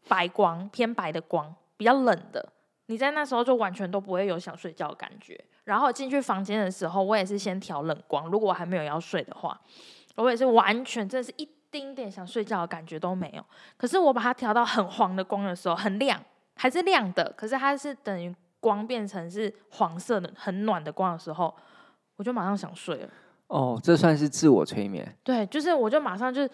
[0.08, 2.52] 白光偏白的光，比较冷的，
[2.86, 5.42] 你在那时候就完全都不会有想睡觉的感觉。
[5.64, 9.60] 然后进去房间的时候，我也是先调冷光，如果我还没有要睡的话，
[10.16, 13.44] 我也是完全真的是一丁点想睡觉的感觉都没有。
[13.76, 16.20] 可是我把它调到很黄的光的时候，很亮，
[16.56, 21.54] 还是亮的，可是它是等于光变成是黄色的、很暖的光的时候，
[22.16, 23.08] 我就马上想睡了。
[23.46, 25.16] 哦，这算是自我催眠。
[25.22, 26.48] 对，就是我就马上就，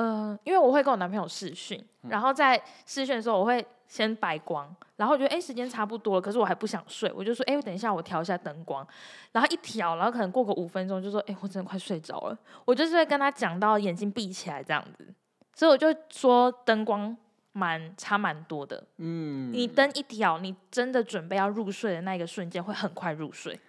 [0.00, 8.86] 呃，因为我会跟我男朋友视讯，然后在视讯的时候我会先白光，然后我觉得哎时间差不多了，可是我还不想睡，我就说哎我等一下我调一下灯光，
[9.32, 15.06] 然后一调，然后可能过个五分钟就说哎我真的快睡着了，我就是会跟他讲到眼睛闭起来这样子，
[15.54, 17.14] 所以我就说灯光
[17.52, 23.60] 蛮差蛮多的，嗯，你灯一调，你真的准备要入睡的那一个瞬间会很快入睡。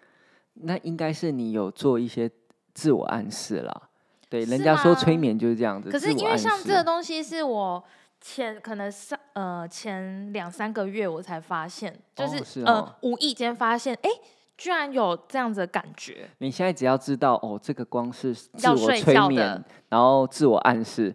[0.54, 2.32] 那应该是你有做一些
[2.74, 3.89] 自我暗示啦。
[4.32, 5.89] 对，人家说催眠就是这样子。
[5.91, 7.84] 可是因为像这个东西是我
[8.22, 14.10] 前可能上呃前两三个月我才发现，就是,、哦是哦呃无意间发现，哎，
[14.58, 16.30] 居然有这样子的感觉。
[16.38, 21.13] 你现在只要知道哦，这个光是自要我催眠的，然后自我暗示，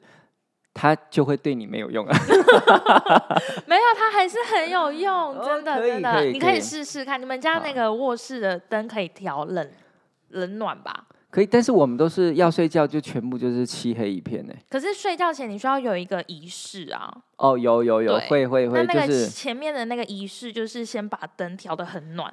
[0.74, 2.12] 它就会对你没有用了。
[3.66, 7.18] 没有，它还是很有用，真的哦真的，可你可以试试看。
[7.18, 9.70] 你们家那好个卧室的灯可以调冷
[10.28, 11.06] 冷暖吧？
[11.30, 14.54] 可以，但是我们都是要睡觉就全部就是漆黑一片呢。
[14.70, 22.32] 可是睡觉前你需要有一个仪式啊，哦，有有有，对会会会，那那个前面的那个仪式就是先把灯调的很暖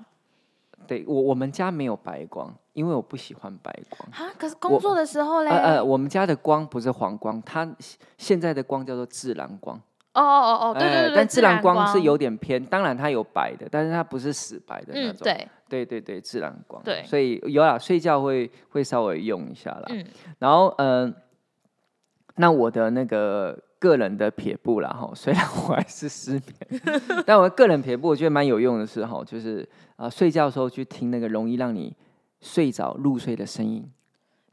[0.86, 4.10] 对我我们家没有白光，因为我不喜欢白光。
[4.12, 4.32] 啊。
[4.38, 7.70] 可是工作的时候嘞，呃呃，我们家的光不是黄光，它
[8.18, 9.78] 现在的光叫做自然光。
[10.14, 15.18] 哦哦哦哦，对对对对，呃但自然光光是有点偏，当然它有白的，但是它不是死白的那种。
[15.22, 16.84] 嗯对对对对，自然光。
[16.84, 19.86] 对所以有啊，睡觉会会稍微用一下啦。
[19.90, 20.06] 嗯
[20.38, 21.16] 然后嗯、呃
[22.36, 26.82] 那我的那个个人的撇步啦哈，虽然我还是失眠，
[27.26, 31.96] 但我的个人撇步我觉得蛮有用的是哈，就是啊、呃睡觉的时候去听那个容易让你
[32.42, 33.88] 睡着入睡的声音。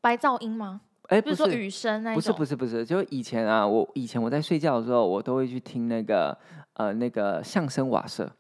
[0.01, 0.81] 白噪音吗？
[1.09, 1.45] 哎，不是。
[1.57, 6.37] 雨声那一不是，不是不是，就以前啊，我以前我在睡觉的时候，我都会去听那个
[6.75, 8.31] 呃那个相声瓦舍，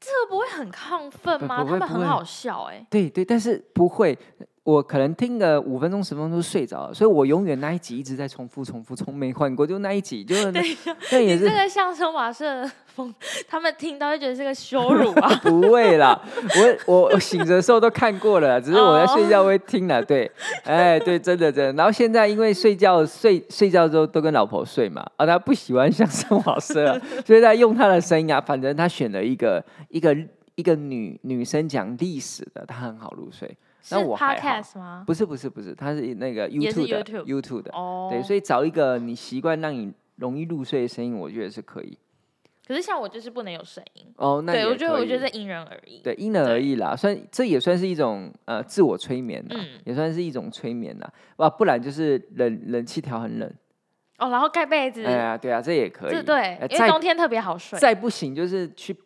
[0.00, 1.58] 这个不会很亢奋吗？
[1.58, 4.18] 他们很好笑哎、对对，但是不会，
[4.64, 10.62] 我可能听个五分钟十分钟就睡着了，所以我永远那一集一直在重复重复，从没换过，就那一集，就是那
[11.10, 13.12] 那也是你这个相声瓦舍的风，
[13.48, 15.28] 他们听到就觉得是个羞辱啊。
[15.42, 16.16] 不会啦，
[16.86, 20.30] 我我我醒着的时候都看过了，只是我在睡觉会听了，对，
[20.62, 21.72] 哎对，真的真的。
[21.72, 30.16] 然后现在因为睡觉睡睡觉之后都跟老婆睡嘛，啊，他不喜欢相声瓦舍啊，所以他用他的声音啊，反正他选了一个一个
[30.54, 33.56] 一个女女生讲历史的，他很好入睡。
[33.82, 35.04] 是那我还好 podcast 吗？
[35.06, 41.98] 不是不是不是，它是那个 YouTube 的 YouTube YouTube 的，哦，对，所以找一个你习惯让你容易入睡的声音，我觉得是可以。
[42.64, 44.06] 可是像我就是不能有声音。
[44.16, 45.98] 哦，那对，我觉得我觉得因人而异。
[45.98, 51.12] 对，因人而对异啦，算这也算是一种呃自我催眠啦，嗯也算是一种催眠啦。
[51.38, 53.52] 哇，不然就是冷冷气调很冷，
[54.18, 56.12] 哦，然后盖被子，哎呀，对啊，这也可以。
[56.12, 57.76] 这对呃，因为冬天特别好睡。
[57.80, 58.96] 再不行就是去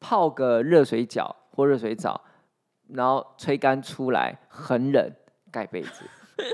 [0.00, 2.18] 泡个热水脚或热水澡，
[2.94, 5.10] 然后吹干出来，很冷，
[5.50, 6.04] 盖被子。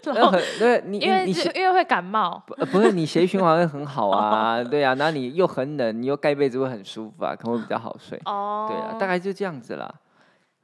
[0.04, 2.42] 然 后那很对你因为你因为会感冒。
[2.46, 8.20] 不呃不是你血液循环会很好啊， 对啊，然后你又很冷，你又盖被子会很舒服啊，可能会比较好睡。
[8.24, 9.92] 哦，对啊，大概就这样子啦。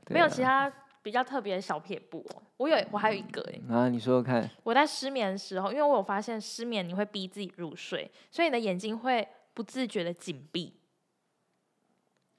[0.05, 0.71] 对没有啊其他
[1.03, 2.43] 比较特别的小撇步哦。
[2.59, 10.75] 我有，我还有一个哎，啊，你说说看，我在失眠的时候，因为我有发现失眠你会逼自己入睡，所以你的眼睛会不自觉的紧闭。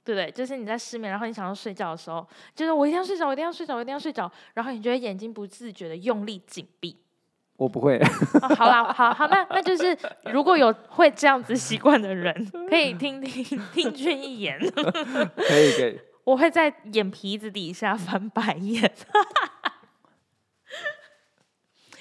[0.05, 0.31] 对不对？
[0.31, 6.95] 就是你在失眠，然后你想要睡觉的时候，就是我一定要睡着，我一定要睡着，我一定要睡着，然后你觉得眼睛不自觉的用力紧闭。
[7.57, 7.97] 我不会。
[8.41, 14.59] 哦、好啦，好好，那那就是如果有会这样子习 惯的人，可以听听听君一言。
[14.59, 18.81] 可以可以，我会在眼皮子底下翻白眼，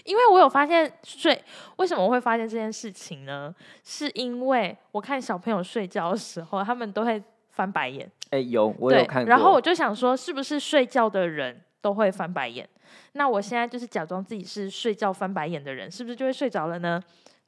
[0.05, 1.41] 因为我有发现睡，
[1.77, 3.55] 为什么我会发现这件事情呢？
[3.85, 7.23] 是因为我看小朋友睡觉的时候，他们都会
[7.55, 9.29] 翻白眼，哎、有我有看，过。
[9.31, 12.69] 然后我就想说，是不是睡觉的人都会翻白眼？
[13.13, 17.01] 那我现在就是假装自己是睡觉翻白眼的人，是不是就会睡着了呢？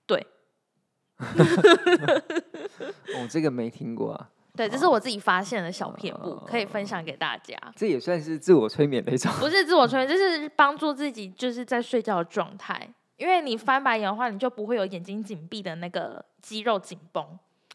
[0.06, 0.24] 对
[3.16, 7.56] 哦，这个没听过啊， 对，这是我自己发现的小撇步，可以分享给大家。
[7.74, 9.32] 这也算是自我催眠的一种。
[9.40, 12.88] 不是自我催眠，就是帮助自己就是在睡觉的状态。
[13.16, 17.26] 因为你翻白眼的话，你就不会有眼睛紧闭的那个肌肉紧绷，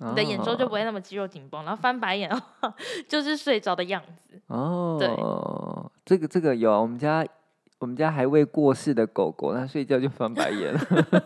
[0.09, 1.63] 你的眼周就不会那么肌肉紧绷。
[1.63, 2.73] 然后翻白眼的话，
[3.07, 4.41] 就是睡着的样子。
[4.47, 5.07] 哦，对
[6.05, 7.25] 这个这个有啊，我们家
[7.81, 10.79] 我们家还未过世的狗狗，它睡觉就翻白眼了。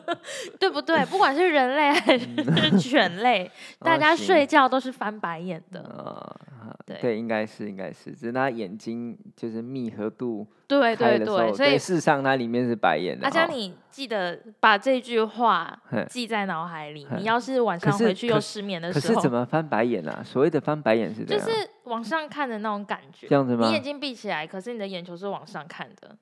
[0.58, 1.06] 对不对？
[1.08, 5.82] 不管是人类还是犬类， 大家睡觉都是翻白眼的。
[5.82, 13.26] 啊，对对，应该是应该是，只是它眼睛就是密合度对对对，所以，事实上它里面是白眼的。
[13.26, 17.06] 阿佳，哦你记得把这句话哼记在脑海里。
[17.18, 20.24] 你要是晚上回去又失眠的可时候，是怎么翻白眼啊？
[20.24, 21.50] 所谓的翻白眼是就是
[21.84, 23.28] 往上看的那种感觉。
[23.28, 23.74] 这样子吗你？
[23.74, 26.16] 眼睛闭起来，可是你的眼球是往上看的，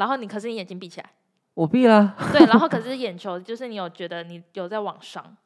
[0.00, 1.10] 然后你可是你眼睛闭起来，
[1.52, 2.16] 我闭了。
[2.32, 5.36] 对，然后可是眼球就是你有觉得你有在往上，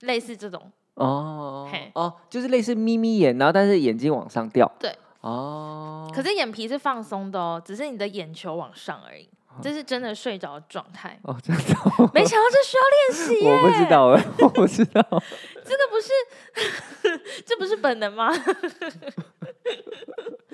[0.00, 4.70] 类似这种，哦嘿哦，就是类似眯眯眼，然后但是眼睛往上掉。
[4.80, 4.96] 对。
[5.20, 6.10] 哦。
[6.14, 9.28] 可是眼皮是放松的哦，只是你的眼球往上而已，
[9.60, 11.18] 这是真的睡着的状态。
[11.24, 11.62] 哦，真的
[11.98, 15.02] 哦，没想到这需要练习耶，我不知道哎，我不知道。
[15.62, 18.32] 这个不是， 这不是本能吗？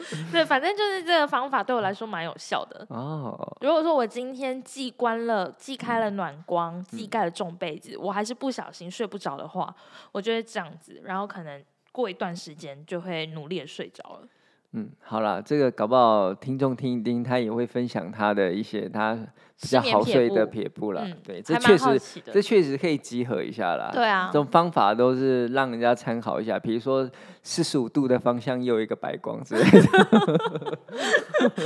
[0.33, 2.87] 对，反正就是这个方法对我来说蛮有效的。
[2.91, 9.75] 哦，如果说我今天既关了、既开了暖光、嗯既盖了重被子，我还是不小心睡不着的话，
[10.13, 11.63] 我就会这样子，然后可能
[11.93, 14.29] 过一段时间就会努力的睡着了。
[14.73, 19.17] 嗯，好了，这个搞不好听众听一听，他也会分享他的一些他
[19.65, 21.01] 比较好睡的撇步啦。
[21.05, 23.91] 嗯对，这还确实，这确实可以集合一下啦。
[23.93, 27.09] 对啊这，种方法都是让人家参考一下，比如说
[27.43, 29.81] 四十五度的方向又一个白光之类的。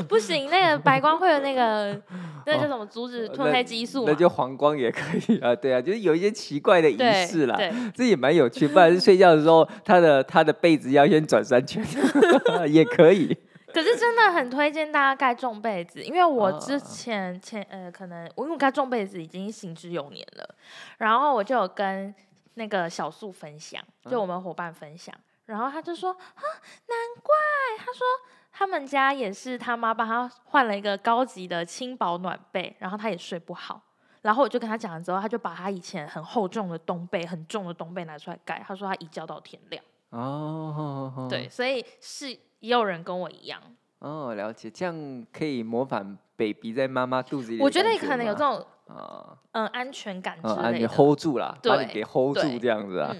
[0.09, 2.01] 不行，那个白光会有那个
[2.47, 8.69] 那个叫什么阻止褪那黑激素嘛那就黄光也可以啊，对啊，就是有一些奇怪的仪式啦，对，这也蛮有趣。
[8.69, 11.85] 不然是睡觉的时候，他的他的被子要先转三圈，
[12.69, 13.37] 也可以。
[13.73, 20.55] 可是真的很推荐大家盖重被子，因为我之啊前前呃，可能我因为我盖重被子已经行之有年了，
[20.99, 22.15] 然后我就有跟
[22.55, 25.15] 那个小素分享，就我们伙伴分享，
[25.47, 26.43] 然后他就说啊，
[26.87, 27.35] 难怪，
[27.79, 28.07] 他说
[28.51, 33.81] 他们家也是他妈帮他换了一个高级的轻薄暖被，然后他也睡不好。
[34.23, 38.63] 然后我就跟他讲了之后，他就把他以前很厚重的冬被、很重的冬被拿出来盖。
[38.67, 39.83] 他说他一觉到天亮。
[40.11, 43.61] 哦，对，所以是也有人跟我一样，
[43.99, 53.15] 哦，了解，这样可以模仿 baby 在妈妈肚子里我觉得感可能有这吗种啊，嗯安全感之类的，hold 住啦，把你对给 hold 住对这样子啊。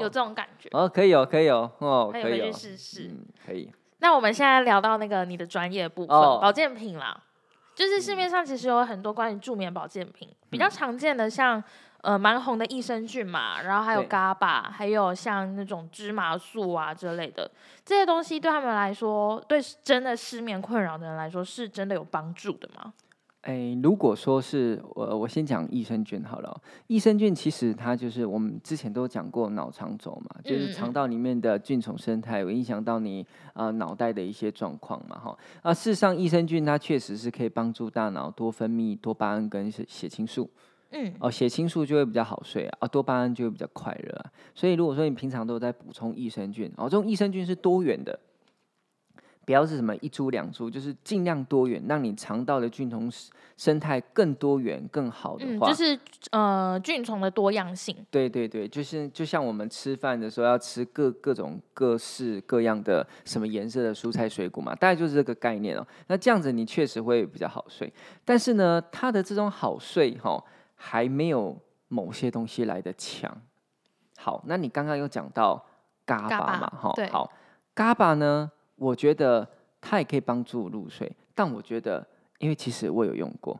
[0.00, 0.66] 有这种感觉。
[0.72, 3.02] 哦，可以哦，可以哦，哦，可以回去试试。
[3.08, 3.70] 嗯，可以。
[3.98, 7.22] 那我们现在聊到那个你的专业部分，哦保健品啦，
[7.74, 11.62] 就是市面上其实有很多关于助眠保健品，比较常见的像
[12.04, 17.50] 呃蛮红的益生菌嘛，然后还有对 GABA，还有像那种芝麻素啊之类的
[17.84, 22.92] 这些东西，对他们来说，对真的失眠困扰的人来说，是真的有帮助的吗？
[23.42, 26.56] 哎，如果说是我，我先讲益生菌好了哦。
[26.86, 35.38] 益生菌其实它就是我们之前都讲过脑肠轴嘛，就是肠道里面的菌虫生态有影响到你呃脑袋的一些状况嘛，哈。
[35.60, 40.48] 啊，事实上益生菌它确实是可以帮助大脑多分泌多巴胺跟血血清素。
[40.94, 44.30] 嗯，哦，血清素就会比较好睡啊，啊，多巴胺就会比较快乐啊。
[44.54, 48.18] 所以如果说你平常都有在补充益生菌，哦，这种益生菌是多元的，
[49.44, 53.10] 不要是什么一株两株，就是尽量多元，让你肠道的菌虫
[53.56, 55.98] 生态更多元、更好的嗯，话，就是
[56.30, 57.94] 呃菌虫的多样性。
[58.10, 65.86] 对对对，就是就像我们吃饭的时候要吃各各种各式各样的什么颜色的蔬菜水果嘛，大概就是这个概念哦。
[66.06, 67.92] 那这样子你确实会比较好睡，
[68.24, 70.42] 但是呢，它的这种好睡哈、
[70.86, 71.56] 还没有
[71.88, 73.34] 某些东西来的强。
[74.18, 75.64] 好，那你刚刚有讲到
[76.04, 77.30] 嘎嘎巴巴嘛，哈、对好，
[77.72, 79.48] 嘎巴呢，我觉得
[79.80, 82.06] 它也可以帮助我入睡，但我觉得，
[82.38, 83.58] 因为其实我有用过，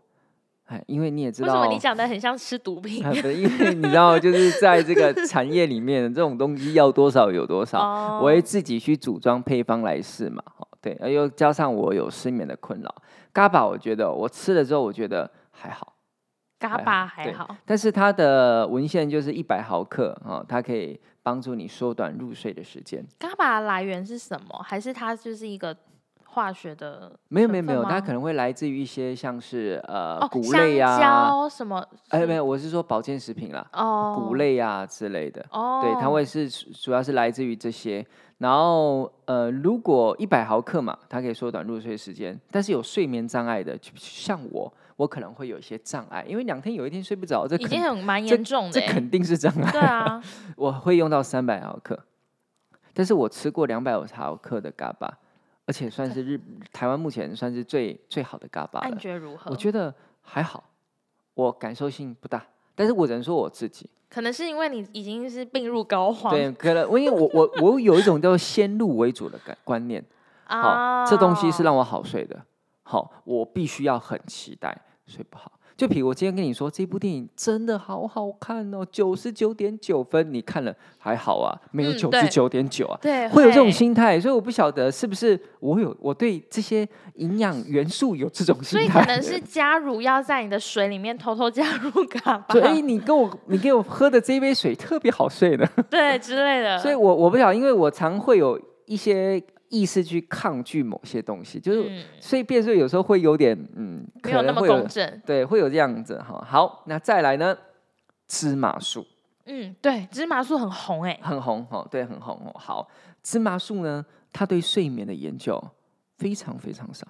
[0.67, 10.43] 哎，因为你也知道，为什么你讲的很像吃毒品 因为你知道，就是在这个产业里面，这种东西要多少有多少，哦我会自己去组装配方来试嘛。
[10.59, 12.95] 哦，对，而又加上我有失眠的困扰，
[13.33, 15.94] 嘎巴我觉得我吃了之后，我觉得还好，
[16.59, 23.05] 嘎巴还好，但是它的文献就是一百毫克啊、哦，它可以帮助你缩短入睡的时间。
[23.19, 24.63] 嘎巴的来源是什么？
[24.63, 25.77] 还是它就是一个
[26.25, 27.13] 化学的？
[27.29, 31.87] 没有没有没有，它可能会来自于一些像是呃、哦，谷香类啊，蕉什么？
[32.09, 35.45] 哎没有，我是说保健食品啦，哦，谷类啊之类的。
[35.51, 38.05] 哦，对，它会是主主要是来自于这些。
[38.39, 48.87] 然后呃，如果一百毫克嘛，它可以缩短入睡时间，但是有睡眠障碍的，就像我，我可能会有一些障碍，因为两天有一天睡不着，这已经很蛮这严重的欸。
[48.87, 49.73] 这肯定是障碍。
[49.73, 50.23] 对啊，
[50.57, 51.99] 我会用到三百毫克，
[52.93, 55.19] 但是我吃过两百五十毫克的嘎巴，
[55.67, 56.41] 而且算是日
[56.73, 59.01] 台湾目前算是最最好的嘎巴那你了。
[59.01, 59.51] 觉得如何？
[59.51, 59.93] 我觉得
[60.23, 60.65] 还好，
[61.35, 63.91] 我感受性不大，但是我只能说我自己。
[64.09, 70.05] 可能是因为你已经是病入膏肓，对，可能我因为我我我有一种叫先入为主的感观念，
[70.47, 72.41] 好、啊，这东西是让我好睡的，
[72.85, 74.77] 好、我必须要很期待
[75.07, 75.51] 睡不好。
[75.77, 95.69] 就比如我今天跟你说这部电影真的好好看哦，九十九点九分，你看了还好啊，没有九十九点九啊，对会有这种心态，所以我不晓得是不是我有我对这些营养元素有这种心态所以，可能是加乳要在你的水里面偷偷加入嘎巴， 所以你跟我你给我喝的这一杯水特别好睡的。
[95.91, 96.79] 对之类的。
[96.79, 98.57] 所以我我不晓得，因为我常会有
[98.87, 105.23] 一些意识去抗拒某些东西，就是、嗯，所以变数有时候会有点嗯，没有那么可能会有公正。
[105.27, 106.45] 对，会有这样子哈。
[106.47, 107.57] 好，那再来呢，
[108.27, 109.07] 芝麻素
[109.47, 112.53] 嗯，对，芝麻素很红哎、很红哈，对，很红哦。
[112.59, 112.89] 好，
[113.23, 115.63] 芝麻素呢，它对睡眠的研究
[116.17, 117.07] 非常非常少，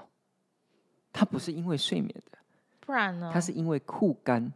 [1.12, 2.38] 它不是因为睡眠的，
[2.80, 3.30] 不然呢？
[3.32, 4.52] 它是因为护肝。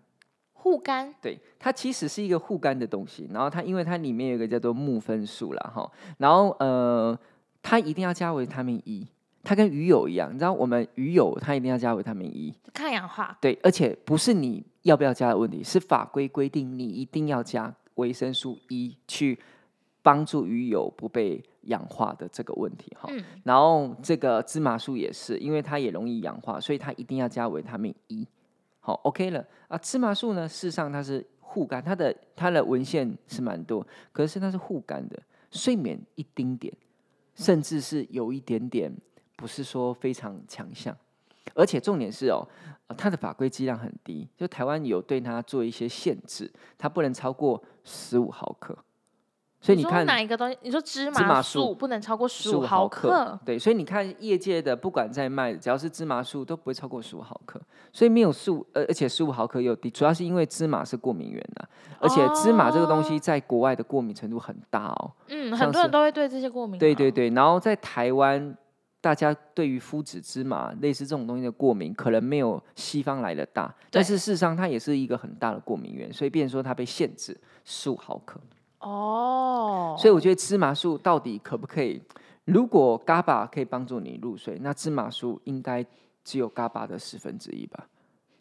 [0.61, 5.88] 护肝，对，它其实是一个护肝的东西，然后它因为它里面有一个叫做木酚素啦，哈，
[6.18, 7.16] 然后呃，
[7.63, 9.07] 它一定要加维他命 E，
[9.43, 13.37] 它跟鱼油一样，你知道我们鱼油它一定要加维他命 E，抗氧化。
[13.41, 19.39] 对，而且不是你要不要加的问题，是法规规定你一定要加维生素 E 去
[20.03, 23.09] 帮助鱼油不被氧化的这个问题哈。
[23.13, 28.27] 嗯，然后这个芝麻素也是，因为它也容易氧化，所以它一定要加维他命 E。
[28.81, 29.77] 好，OK 了啊。
[29.77, 36.73] 芝麻素呢，事实上它是护肝，它的它的文献是蛮多，可是它是护肝的，睡眠一丁点，
[37.39, 38.93] 甚至是有一点点，
[39.36, 40.95] 不是说非常强项。
[41.55, 42.47] 而且重点是哦，
[42.89, 48.76] 呃它的法规剂量很低，就台湾有对它做一些限制，它不能超过十五毫克。
[49.61, 50.57] 所以你说看，哪一个东西？
[50.63, 57.61] 你说芝麻麻素素不能超过十五毫克克，对，所以你看业界的不管在卖，只要是芝麻素都不会超过十五毫克，
[57.93, 65.11] 所以没有十五，呃，而且十五毫克又低，主要是因为芝麻是过敏源呐、而且芝麻这个东西哦在国外的过敏程度很大哦。
[65.27, 66.79] 嗯，很多人都会对这些过敏。
[66.79, 68.57] 对对，对，然后在台湾，
[69.01, 78.41] 大家对于麸质芝麻类似这种东西的过敏，可能没有西方来的大，但是事实上它也是一个很大的过敏源，所以变成说它被限制十五毫克。
[78.81, 82.03] 哦，所以我觉得芝麻素到底可不可以？
[82.45, 85.85] 如果 GABA 可以帮助你入睡，那芝麻素应该
[86.24, 87.87] 只有 GABA 的十分之一吧？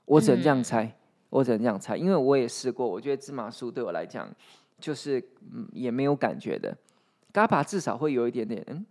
[0.05, 0.95] 我只能这样嗯猜，
[1.29, 4.29] 我只能这样猜，因为我也试过，我觉得芝麻素对我来讲
[4.79, 5.19] 就是
[5.53, 6.77] 嗯也没有感觉的
[7.33, 8.85] ，GABA 至少会有一点点嗯。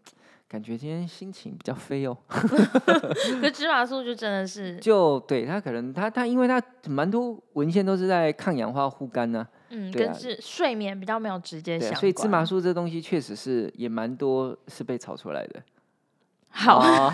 [0.49, 12.01] 感觉今天心情比较飞哦， 可芝麻素就真的是， 就对它可能它它因为它蛮多文献都是在抗氧化护肝呢、嗯，对啊跟是睡眠比较没有直接对啊，相关。
[12.01, 15.63] 所以芝麻素这东西确实是也蛮多是被炒出来的。
[16.49, 17.13] 好，哦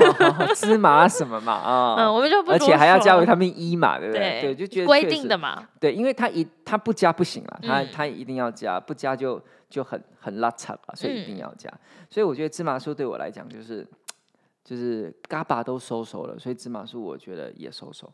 [0.54, 4.40] 芝麻什么嘛啊， 嗯，我们就不而且还要加说维他命 E 嘛，对不对？
[4.40, 5.66] 对对，就觉得规定的嘛。
[5.80, 11.68] 对，因为他一他不加不行了，他嗯他一定要加，不加就就很很拉扯了，所以一定嗯要加。
[12.08, 13.84] 所以我觉得芝麻素对我来讲就是
[14.62, 18.12] 就是嘎巴都收手了，所以芝麻素我觉得也收手。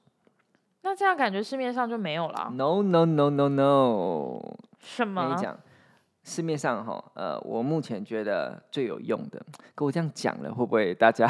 [0.83, 2.51] 那这样感觉市面上就没有了。
[2.55, 4.41] No no no no no，
[4.81, 5.43] 什么跟你？
[5.43, 5.59] 讲，
[6.23, 11.27] 市面上哈，呃，我目前觉得最有用的，跟我这样讲了，会不会大家？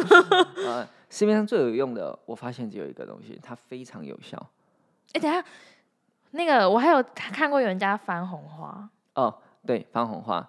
[0.66, 4.36] 呃，市面上最有用的，我发现只有一个东西，它非常有效
[5.12, 5.44] 哎、等下，
[6.32, 9.34] 那个我还有看过有人家番红花，哦。
[9.66, 10.48] 对，番红花，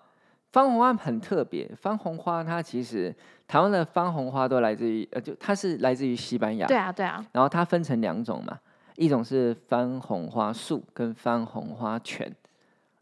[0.54, 3.14] 番红花很特别，番红花它其实
[3.50, 8.60] 台湾的番红花都来自于，呃，就它是来自于西班牙，对啊，对啊，然后它分成两种嘛，
[8.96, 12.32] 一种是番红花素跟番红花醛，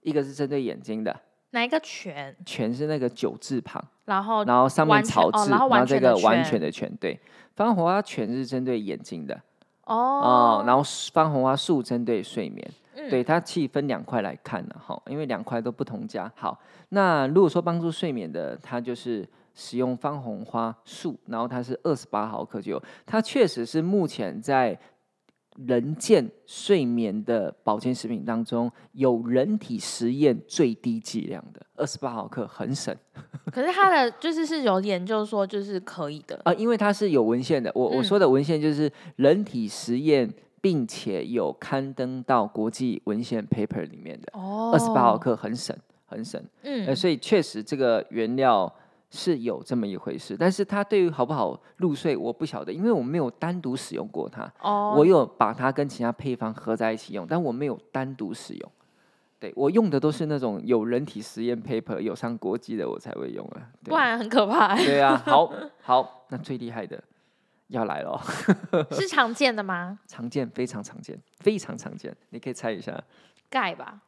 [0.04, 1.14] 一个是针对眼睛的，
[1.50, 2.34] 哪一个全？
[2.46, 3.84] 醛是那个九字旁。
[4.06, 7.20] 然后然后上面草字，哦然后完这个完全全的全对。
[7.58, 9.36] 番红花醛是针对眼睛的
[9.84, 10.82] 哦哦，然后
[11.12, 12.66] 番红花素针对睡眠。
[12.96, 16.32] 嗯对，它其实分两块来看的哈，因为两块都不同家。
[16.36, 16.58] 好，
[16.90, 19.28] 那如果说帮助睡眠的，它就是
[19.58, 24.80] 使用番红花素，然后它是二十八毫克就有，它确实是目前在
[25.66, 32.96] 人健睡眠的保健食品当中有人体实验最低剂量的，二十八毫克很省。
[33.52, 37.72] 可是它的就是是有研究说就是可以的啊，因为它是有文献的。
[37.74, 40.32] 我我嗯说的文献就是人体实验，
[40.62, 44.32] 并且有刊登到国际文献 paper 里面的。
[44.34, 46.40] 哦二十八毫，克很省，很省。
[46.62, 48.72] 嗯呃，所以确实这个原料
[49.10, 54.52] 是有这么一回事，但是它对于好不好入睡，我不晓得，因为我没有单独使用过它。
[54.60, 58.72] 哦，我有把它跟其他配方合在一起用，但我没有单独使用。
[59.40, 63.70] 对我用的都是那种有人体实验 paper 有上国际的，我才会用啊。
[63.84, 65.54] 不然很可怕欸，对啊， 好
[65.84, 67.02] 好，那最厉害的
[67.68, 68.20] 要来了哦，
[68.92, 70.00] 是常见的吗？
[70.10, 72.16] 常见，非常常见，非常常见。
[72.32, 73.00] 你可以猜一下，
[73.48, 74.02] 钙吧，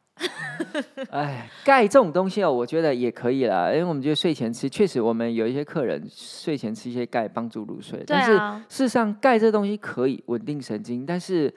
[1.10, 11.52] 哎，钙这种东西哦，我觉得也可以啦，因为我们觉得睡前吃，确实我们有一些客人睡前吃一些钙帮助入睡，对但是啊，事实上钙这东西可以稳定神经，但是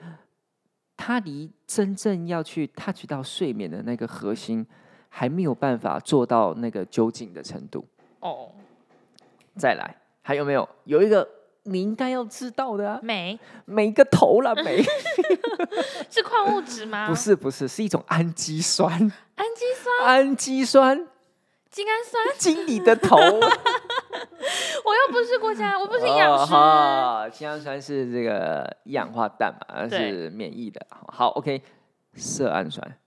[0.96, 4.66] 它离真正要去 touch 到睡眠的那个核心，
[5.10, 7.86] 还没有办法做到那个究竟的程度。
[8.20, 8.52] 哦，
[9.58, 10.68] 再来，还有没有？
[10.86, 11.28] 有一个
[11.64, 14.84] 你应该要知道的啊，镁每个头了镁？
[16.10, 17.08] 是矿物质吗？
[17.08, 21.08] 不，是不是，是一种氨基酸，氨基酸、氨基酸
[21.70, 23.18] 精氨酸，经你的头。
[24.86, 26.54] 我又不是国家， 我不是营养师。
[26.54, 30.86] 哦，精氨酸是这个一氧化氮嘛，对是免疫的。
[31.08, 31.64] 好，OK，
[32.16, 32.98] 色氨酸。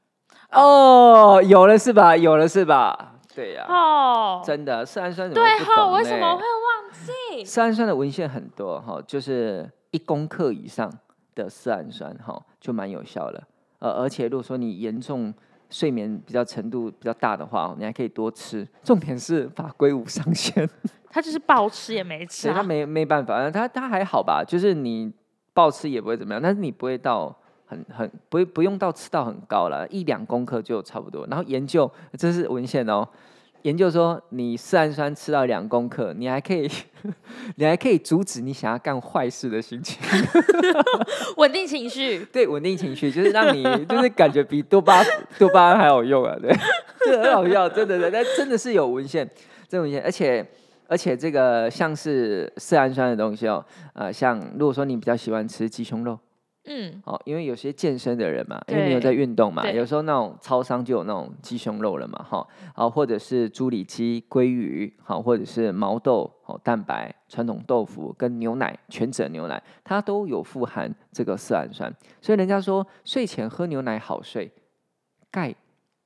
[0.51, 2.17] 哦，有了是吧？
[2.17, 3.13] 有了是吧？
[3.35, 6.43] 对呀、哦，真的，色氨酸怎么对哈，不懂为什么呢会
[7.45, 10.93] 色氨酸的文献很多哈，就是一公克以上
[11.35, 13.43] 的色氨酸哈，就蛮有效了。
[13.79, 15.33] 呃，而且如果说你严重
[15.69, 18.67] 睡眠比较程度比较大的话，你还可以多吃。
[18.83, 20.69] 重点是法规无上限。
[21.11, 22.55] 他就是暴吃也没吃啊。
[22.55, 25.13] 他没没办法，他他还好吧，就是你
[25.53, 27.35] 暴吃也不会怎么样，但是你不会到
[27.67, 31.27] 很很不会不用到吃到很高了，一两公克就差不多。
[31.27, 33.07] 然后研究这是文献哦，
[33.67, 36.71] 研究说你色氨酸吃到两公克，你还可以
[37.57, 39.99] 你还可以阻止你想要干坏事的心情，
[41.37, 45.03] 稳定情绪， 对，稳定情绪，就是让你就是感觉比多巴
[45.37, 46.57] 多巴胺还好用啊，对，
[47.05, 49.29] 这很好笑，真的的，但真的是有文献，
[49.69, 50.47] 这文献，而且。
[50.89, 56.17] 而且这个像是色氨酸的东西哦，呃，像如果说你比较喜欢吃鸡胸肉，
[56.67, 74.51] 嗯，哦，因为有些健身的人嘛，因为你有在运动嘛，有时候那种超商就有那种鸡胸肉了嘛，哈、啊，或者是猪里脊、鲑鱼，好、或者是毛豆、哦，蛋白、传统豆腐跟牛奶、全脂牛奶，它都有富含这个色氨酸，所以人家说睡前喝牛奶好睡，
[75.31, 75.55] 钙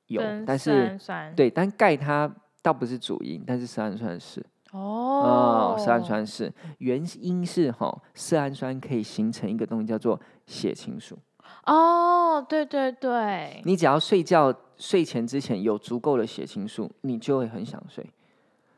[0.07, 2.31] 有，但是酸对，但钙它
[2.61, 4.45] 倒不是主因，但是色氨酸是。
[4.71, 11.17] 哦哦，色氨酸是原因是哈、色氨酸可以形成一个东西叫做血清素。
[11.65, 18.05] 哦，对对对，你只要睡觉睡前之前有足够的血清素，你就会很想睡。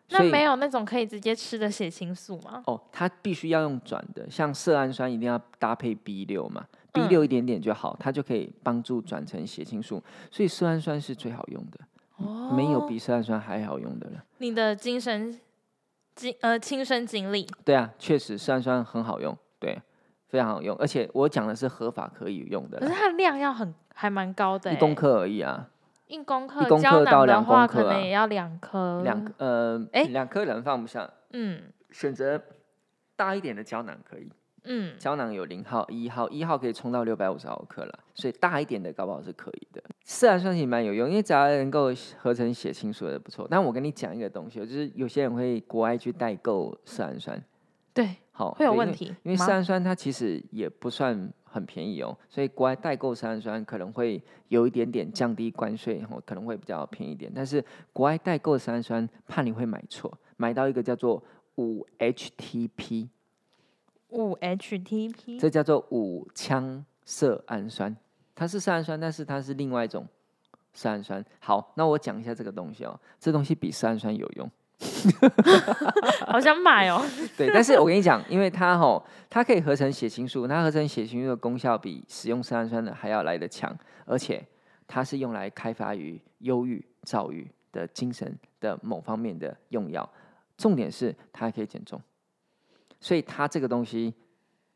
[0.10, 2.62] 那没有那种可以直接吃的血清素吗？
[2.66, 10.04] 哦，它必须要用转的，像色氨酸一定要搭配 B 六嘛，B 嗯六一点点就好，它就可以帮助转成血清素。
[10.30, 11.80] 所以色氨酸是最好用的，
[12.18, 14.24] 哦，没有比色氨酸还好用的了。
[14.40, 15.40] 你的精神
[16.16, 19.82] 经呃亲身经历，对啊，确实色氨酸很好用，对，
[20.28, 25.70] 非常好用，而且我讲的是合法可以用的啦，可是它的量要很还蛮高的欸，一公克而已啊。
[26.08, 32.40] 一公克，一公克到两公克啊能也要两颗，两颗呃，诶两颗人放不下，嗯选择
[33.16, 34.32] 大一点的胶囊可以。
[34.66, 39.84] 嗯，胶囊有零号、一号，一号可以冲到六百五十毫克了，所以大一点的搞不好是可以的。
[40.04, 43.48] 色氨酸其实蛮有用，因为只要能够合成血清素的不错。
[43.50, 47.42] 但我跟你讲一个东西哦，就是有些人会国外去代购色氨酸，
[47.94, 57.32] 对，好会有问题因为色氨酸它其实也不算很便宜哦，所以国外代购色氨酸可能会有一点点降低关税，哦，可能会比较便宜一点。
[57.36, 61.24] 但是国外代购色氨酸怕你会买错，买到一个叫做
[61.56, 63.10] 五 HTP，
[64.14, 67.96] 五 HTP，这叫做五羟色氨酸，
[68.36, 70.08] 它是色氨酸，但是它是另外一种
[70.74, 71.24] 色氨酸。
[71.40, 74.50] 好，那我讲一下这个东西哦，这东西比色氨酸有用。
[76.28, 77.02] 好想买哦。
[77.38, 84.46] 对，但是我跟你讲，因为它吼，它可以合成血清素，它合成血清素的功效比使用色氨酸的还要来得强，而且
[84.88, 90.08] 它是用来开发于忧郁、躁郁的精神的某方面的用药。
[90.58, 92.00] 重点是它还可以减重，
[93.04, 94.12] 所以它这个东西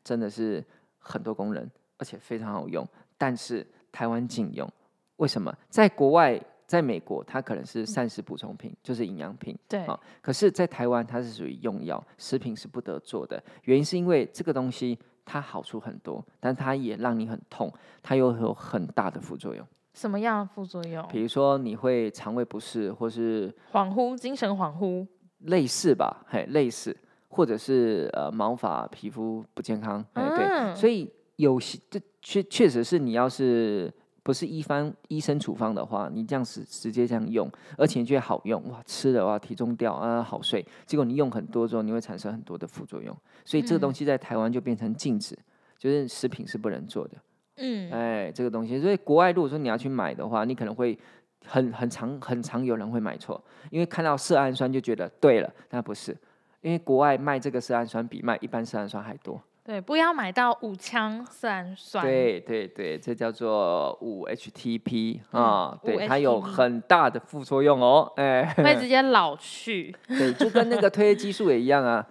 [0.04, 0.64] 真的是
[0.98, 2.86] 很多功能，而且非常好用。
[3.16, 4.70] 但是台湾禁用，
[5.16, 5.52] 为什么？
[5.68, 6.40] 在国外。
[6.68, 9.58] 在美国，它可能是膳食补充品，就是营养品。
[9.66, 13.42] 对啊，可是，在台湾，它是属于用药，食品是不得做的。
[13.62, 17.72] 原因是因为这个东西它好处很多，但它也让你很痛，
[18.02, 19.66] 它又有很大的副作用。
[19.94, 21.02] 什么样的副作用？
[21.08, 25.06] 比如说你会肠胃不适，或是恍惚、精神恍惚，
[25.38, 26.22] 类似吧？
[26.28, 26.94] 嘿，类似，
[27.28, 30.04] 或者是呃毛发、皮肤不健康。
[30.14, 33.92] 哎，对，所以有些这确确实是你要是。
[34.20, 40.62] 不是医方医生处方的话，你这样子直接这样用，而且觉得好用哇，吃的话体重掉啊，好睡。
[40.84, 43.16] 结果你用很多之后，你会产生很多的副作用，
[43.46, 45.34] 所以这个东西在台湾就变成禁止，
[45.78, 47.16] 就是食品是不能做的。
[47.56, 50.98] 嗯，哎，这个东西，所以国外如果说你要去买的话，你可能会
[51.46, 56.14] 很很常很常有人会买错，因为看到色氨酸就觉得对了，但不是，
[56.60, 59.40] 因为国外卖这个色氨酸比卖一般色氨酸还多。
[59.64, 62.02] 对，不要买到五羟色氨酸。
[62.02, 69.94] 对对对，这叫做五 HTP 啊，对，它有很大的副作用哦，哎，会直接 老去。
[70.06, 72.02] 对，就跟那个褪黑激素也一样啊，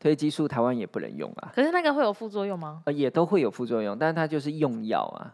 [0.00, 1.52] 褪黑激素台湾也不能用啊。
[1.54, 2.82] 可是那个会有副作用吗？
[2.86, 5.32] 呃，也都会有副作用，但是它就是用药啊，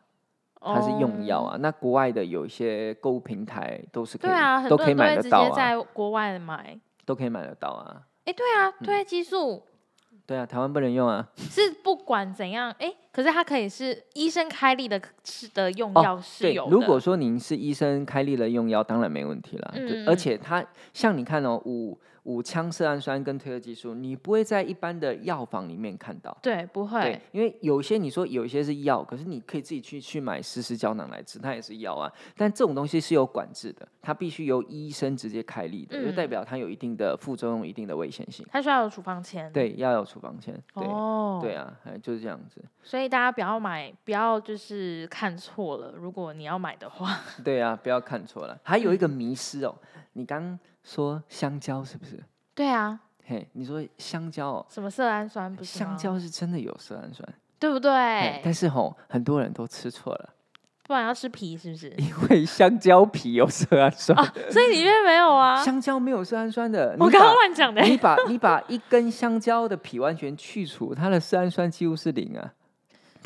[0.61, 1.57] 它是用药啊。
[1.59, 5.51] 那国外的有一些购物平台都是可以，都可以买得到啊。
[5.57, 8.03] 在国外买都可以买得到啊。
[8.27, 9.62] 哎，对啊，褪黑激素。
[10.27, 11.29] 对啊，台湾不能用啊。
[11.39, 16.69] 是不管怎样，哎，可是它可以是医生开立的，是的用药是有。
[16.69, 19.73] 如果说您是医生开立的用药，当然没问题了。
[19.75, 20.07] 嗯。
[20.07, 20.62] 而且它
[20.93, 21.99] 像你看哦，五。
[22.27, 26.37] 五羟色氨酸跟褪黑激素，你不会在一般的药房里面看到。
[26.43, 27.01] 对，不会。
[27.01, 32.12] 对，因为有些你说有一些是药，可是你可以自己去去买湿湿胶囊来吃，它也是药啊。
[32.37, 38.45] 但这种东西是有管制的，它必须由医生直接开立的，就代表它有一定的副作用、一定的危险性。
[38.51, 39.49] 它需要有处方签。
[39.53, 40.61] 对，要有处方签。
[40.75, 41.39] 哦。
[41.41, 42.61] 对啊，就是这样子。
[42.83, 45.92] 所以大家不要买，不要就是看错了。
[45.96, 47.18] 如果你要买的话。
[47.44, 48.59] 对啊，不要看错了。
[48.62, 49.74] 还有一个迷失哦，
[50.12, 50.59] 你刚。
[50.88, 52.22] 说香蕉是不是？
[52.54, 53.00] 对啊。
[53.24, 54.66] 嘿，你说香蕉哦？
[54.70, 55.76] 什么色氨酸不是？
[55.76, 57.28] 香蕉是真的有色氨酸，
[57.59, 58.40] 对不对？
[58.44, 60.30] 但是吼，很多人都吃错了。
[60.84, 61.90] 不然要吃皮是不是？
[61.98, 64.16] 因为香蕉皮有色氨酸，
[64.48, 65.57] 所以里面没有啊。
[65.66, 66.94] 香蕉没有色氨酸的。
[67.00, 67.82] 我刚刚乱讲的。
[67.82, 72.52] 你把你把一根香蕉的皮完全去除，它的色氨酸几乎是零啊。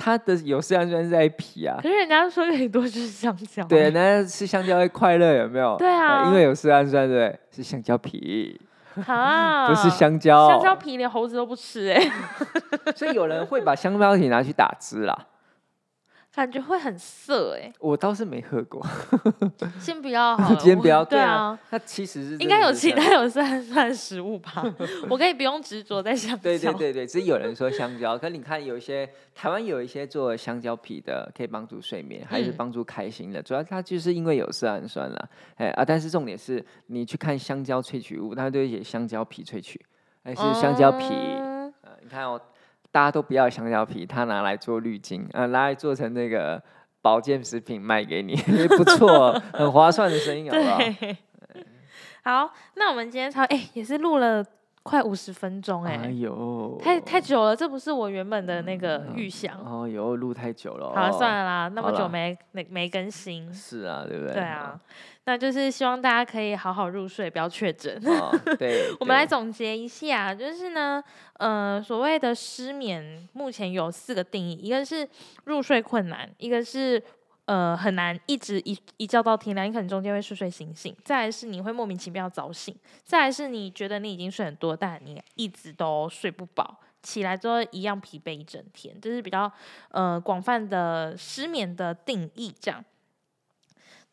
[0.03, 5.76] 它的有色氨酸是在皮啊，可是人家说很多就是香蕉，对，人家吃香蕉会快乐，有没有？
[5.76, 8.59] 对啊，因为有色氨酸，对，是香蕉皮。
[9.07, 12.11] 啊， 不是香蕉，香蕉皮连猴子都不吃哎，
[12.96, 15.16] 所以有人会把香蕉皮拿去打汁啦。
[16.32, 18.80] 感觉会很涩哎，我倒是没喝过。
[19.78, 21.04] 先不要好， 先不要。
[21.04, 24.64] 对啊，它其实是应该有其他有算算食物吧？
[25.10, 26.42] 我可以不用执着在香蕉。
[26.42, 33.42] 对对对对，只是有人说香蕉，可你看有一些台湾有一些做香蕉皮的，可以帮助睡眠，还是帮助开心的。
[33.42, 35.84] 主要它就是因为有色氨酸了，哎啊！
[35.84, 39.84] 但是重点是你去看香蕉萃取物，它都写香蕉皮萃取，
[40.22, 41.06] 还是香蕉皮？
[41.82, 42.40] 呃，你看哦。
[42.93, 46.62] 大家都不要香蕉皮，他拿来做滤镜，呃，拿来做成那个
[47.01, 48.34] 保健食品卖给你，
[48.76, 50.78] 不错，很划算的生意，好不好？
[52.47, 54.45] 好，那我们今天超哎也是录了。
[54.82, 59.58] 快五十分钟哎，哎呦，太太久了，这不是我原本的那个预想。
[59.58, 60.92] 哦，有录太久了。
[60.94, 63.52] 好，算了啦，那么久没没没更新。
[63.52, 64.34] 是啊，对不对？
[64.34, 64.80] 对啊，
[65.26, 68.00] 那就是希望大家可以好好入睡，不要确诊。
[68.58, 71.02] 对， 我们来总结一下，就是呢，
[71.34, 75.06] 呃，所谓的失眠，目前有四个定义，一个是
[75.44, 77.02] 入睡困难，一个是。
[77.47, 80.95] 呃，很难一直一一觉到天亮，你可能中间会睡睡醒醒。
[81.05, 82.74] 再来是你会莫名其妙早醒，
[83.05, 89.51] 再来是你觉得你已经睡很多，但你一直都睡不饱，起来之后一样疲惫一整天，这是比较
[89.88, 92.55] 呃广泛的失眠的定义。
[92.61, 92.84] 这样，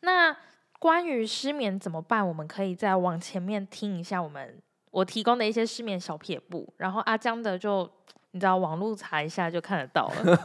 [0.00, 0.36] 那
[0.80, 2.26] 关于失眠怎么办？
[2.26, 4.60] 我们可以再往前面听一下我们
[4.90, 7.88] 我提供的一些失眠小撇步，然后阿江的就
[8.32, 10.38] 你知道网络查一下就看得到了。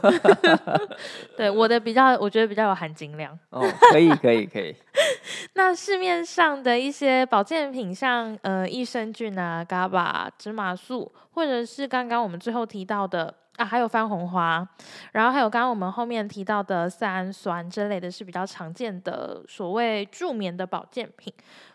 [1.36, 3.38] 对，我的比较，我觉得比较有含金量。
[3.50, 3.60] 哦，
[3.92, 4.74] 可以可以可以。
[5.54, 13.34] 那市面上的一些保健品，像呃益生菌啊、GABA、芝麻素，或者是刚刚我们最后提到的。
[13.56, 14.68] 啊，还有番红花，
[15.12, 21.32] 然后还有刚刚我们后面提到的色氨酸之类的是比较常见的所谓助眠的保健品。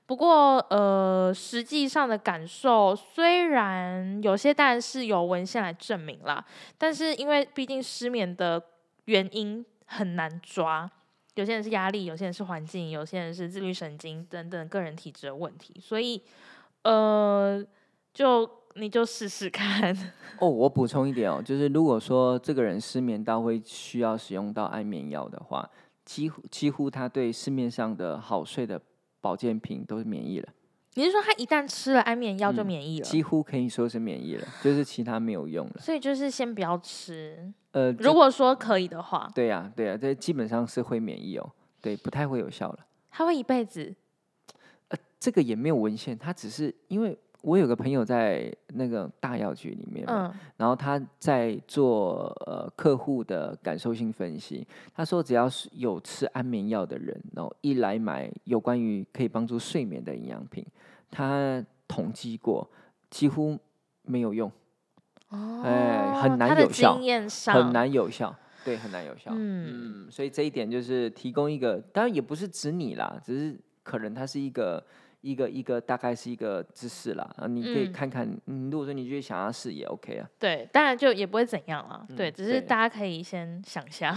[0.10, 6.44] 不过，呃，实际上的感受虽然有些当然是有文献来证明啦，
[6.80, 8.60] 但是因为毕竟失眠的
[9.06, 10.90] 原因很难抓，
[11.36, 16.20] 有些人是压力，有些人是环境，有些人是自律神经等等个人体质的问题，所以，
[16.82, 17.64] 呃，
[18.12, 18.50] 就。
[18.76, 19.92] 你就试试看
[20.40, 20.48] 哦。
[20.48, 25.68] 我补充一点哦，就是如果说这个人失眠到会需要使用到安眠药的话，
[26.06, 28.80] 几乎几乎他对市面上的好睡的
[29.22, 30.50] 保健品都是免疫了。
[30.96, 33.06] 你是说他一旦吃了安眠药就免疫了？
[33.06, 35.76] 几乎可以说是免疫了，就是其他没有用了。
[35.80, 37.54] 所以就是先不要吃。
[37.72, 41.52] 呃，如果说可以的话，对呀，对呀，这基本上是会免疫哦。
[41.80, 42.80] 对，不太会有效了。
[43.10, 43.96] 他会一辈子？
[44.90, 47.18] 呃，这个也没有文献，他只是因为。
[47.42, 54.68] 我有个朋友在那个大药局里面，嗯，然后他在做呃客户的感受性分析。
[54.94, 60.66] 他说，只要是有吃安眠药的人，然后一来买有关于可以帮助睡眠的营养品，
[61.10, 62.70] 他统计过
[63.10, 63.58] 几乎
[64.04, 64.52] 没有用，
[65.30, 67.00] 哦，哎，很难有效，
[67.54, 68.36] 很难有效，
[68.66, 74.86] 对，很难有效，嗯，所以这一点就是提供一个，当然也不是指你啦，只是可能它是一个。
[75.22, 80.30] 一个一个大概是一个姿势啦，啊，你可以看看，嗯，如果说你觉得想要试也 OK 啊。
[80.40, 82.06] 对，当然就也不会怎样啊。
[82.16, 84.16] 对，只是大家可以先想象，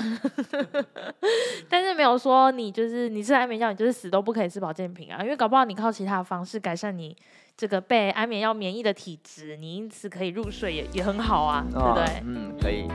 [1.68, 7.16] 但是没有说你就是你吃安眠药，你就是死都不可以吃保健品啊，因为搞不好你靠其他的方式改善你
[7.56, 12.22] 这个被安眠药免疫的体质，你因此可以入睡也也很好啊，对不对？
[12.24, 12.86] 嗯，可以。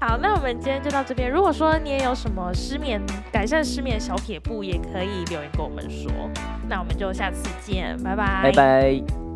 [0.00, 1.30] 好，那我们今天就到这边。
[1.30, 2.98] 如果说你也有什么失眠
[3.30, 6.10] 改善失眠小撇步，也可以留言跟我们说。
[6.66, 9.29] 那我们就下次见，拜拜，拜拜。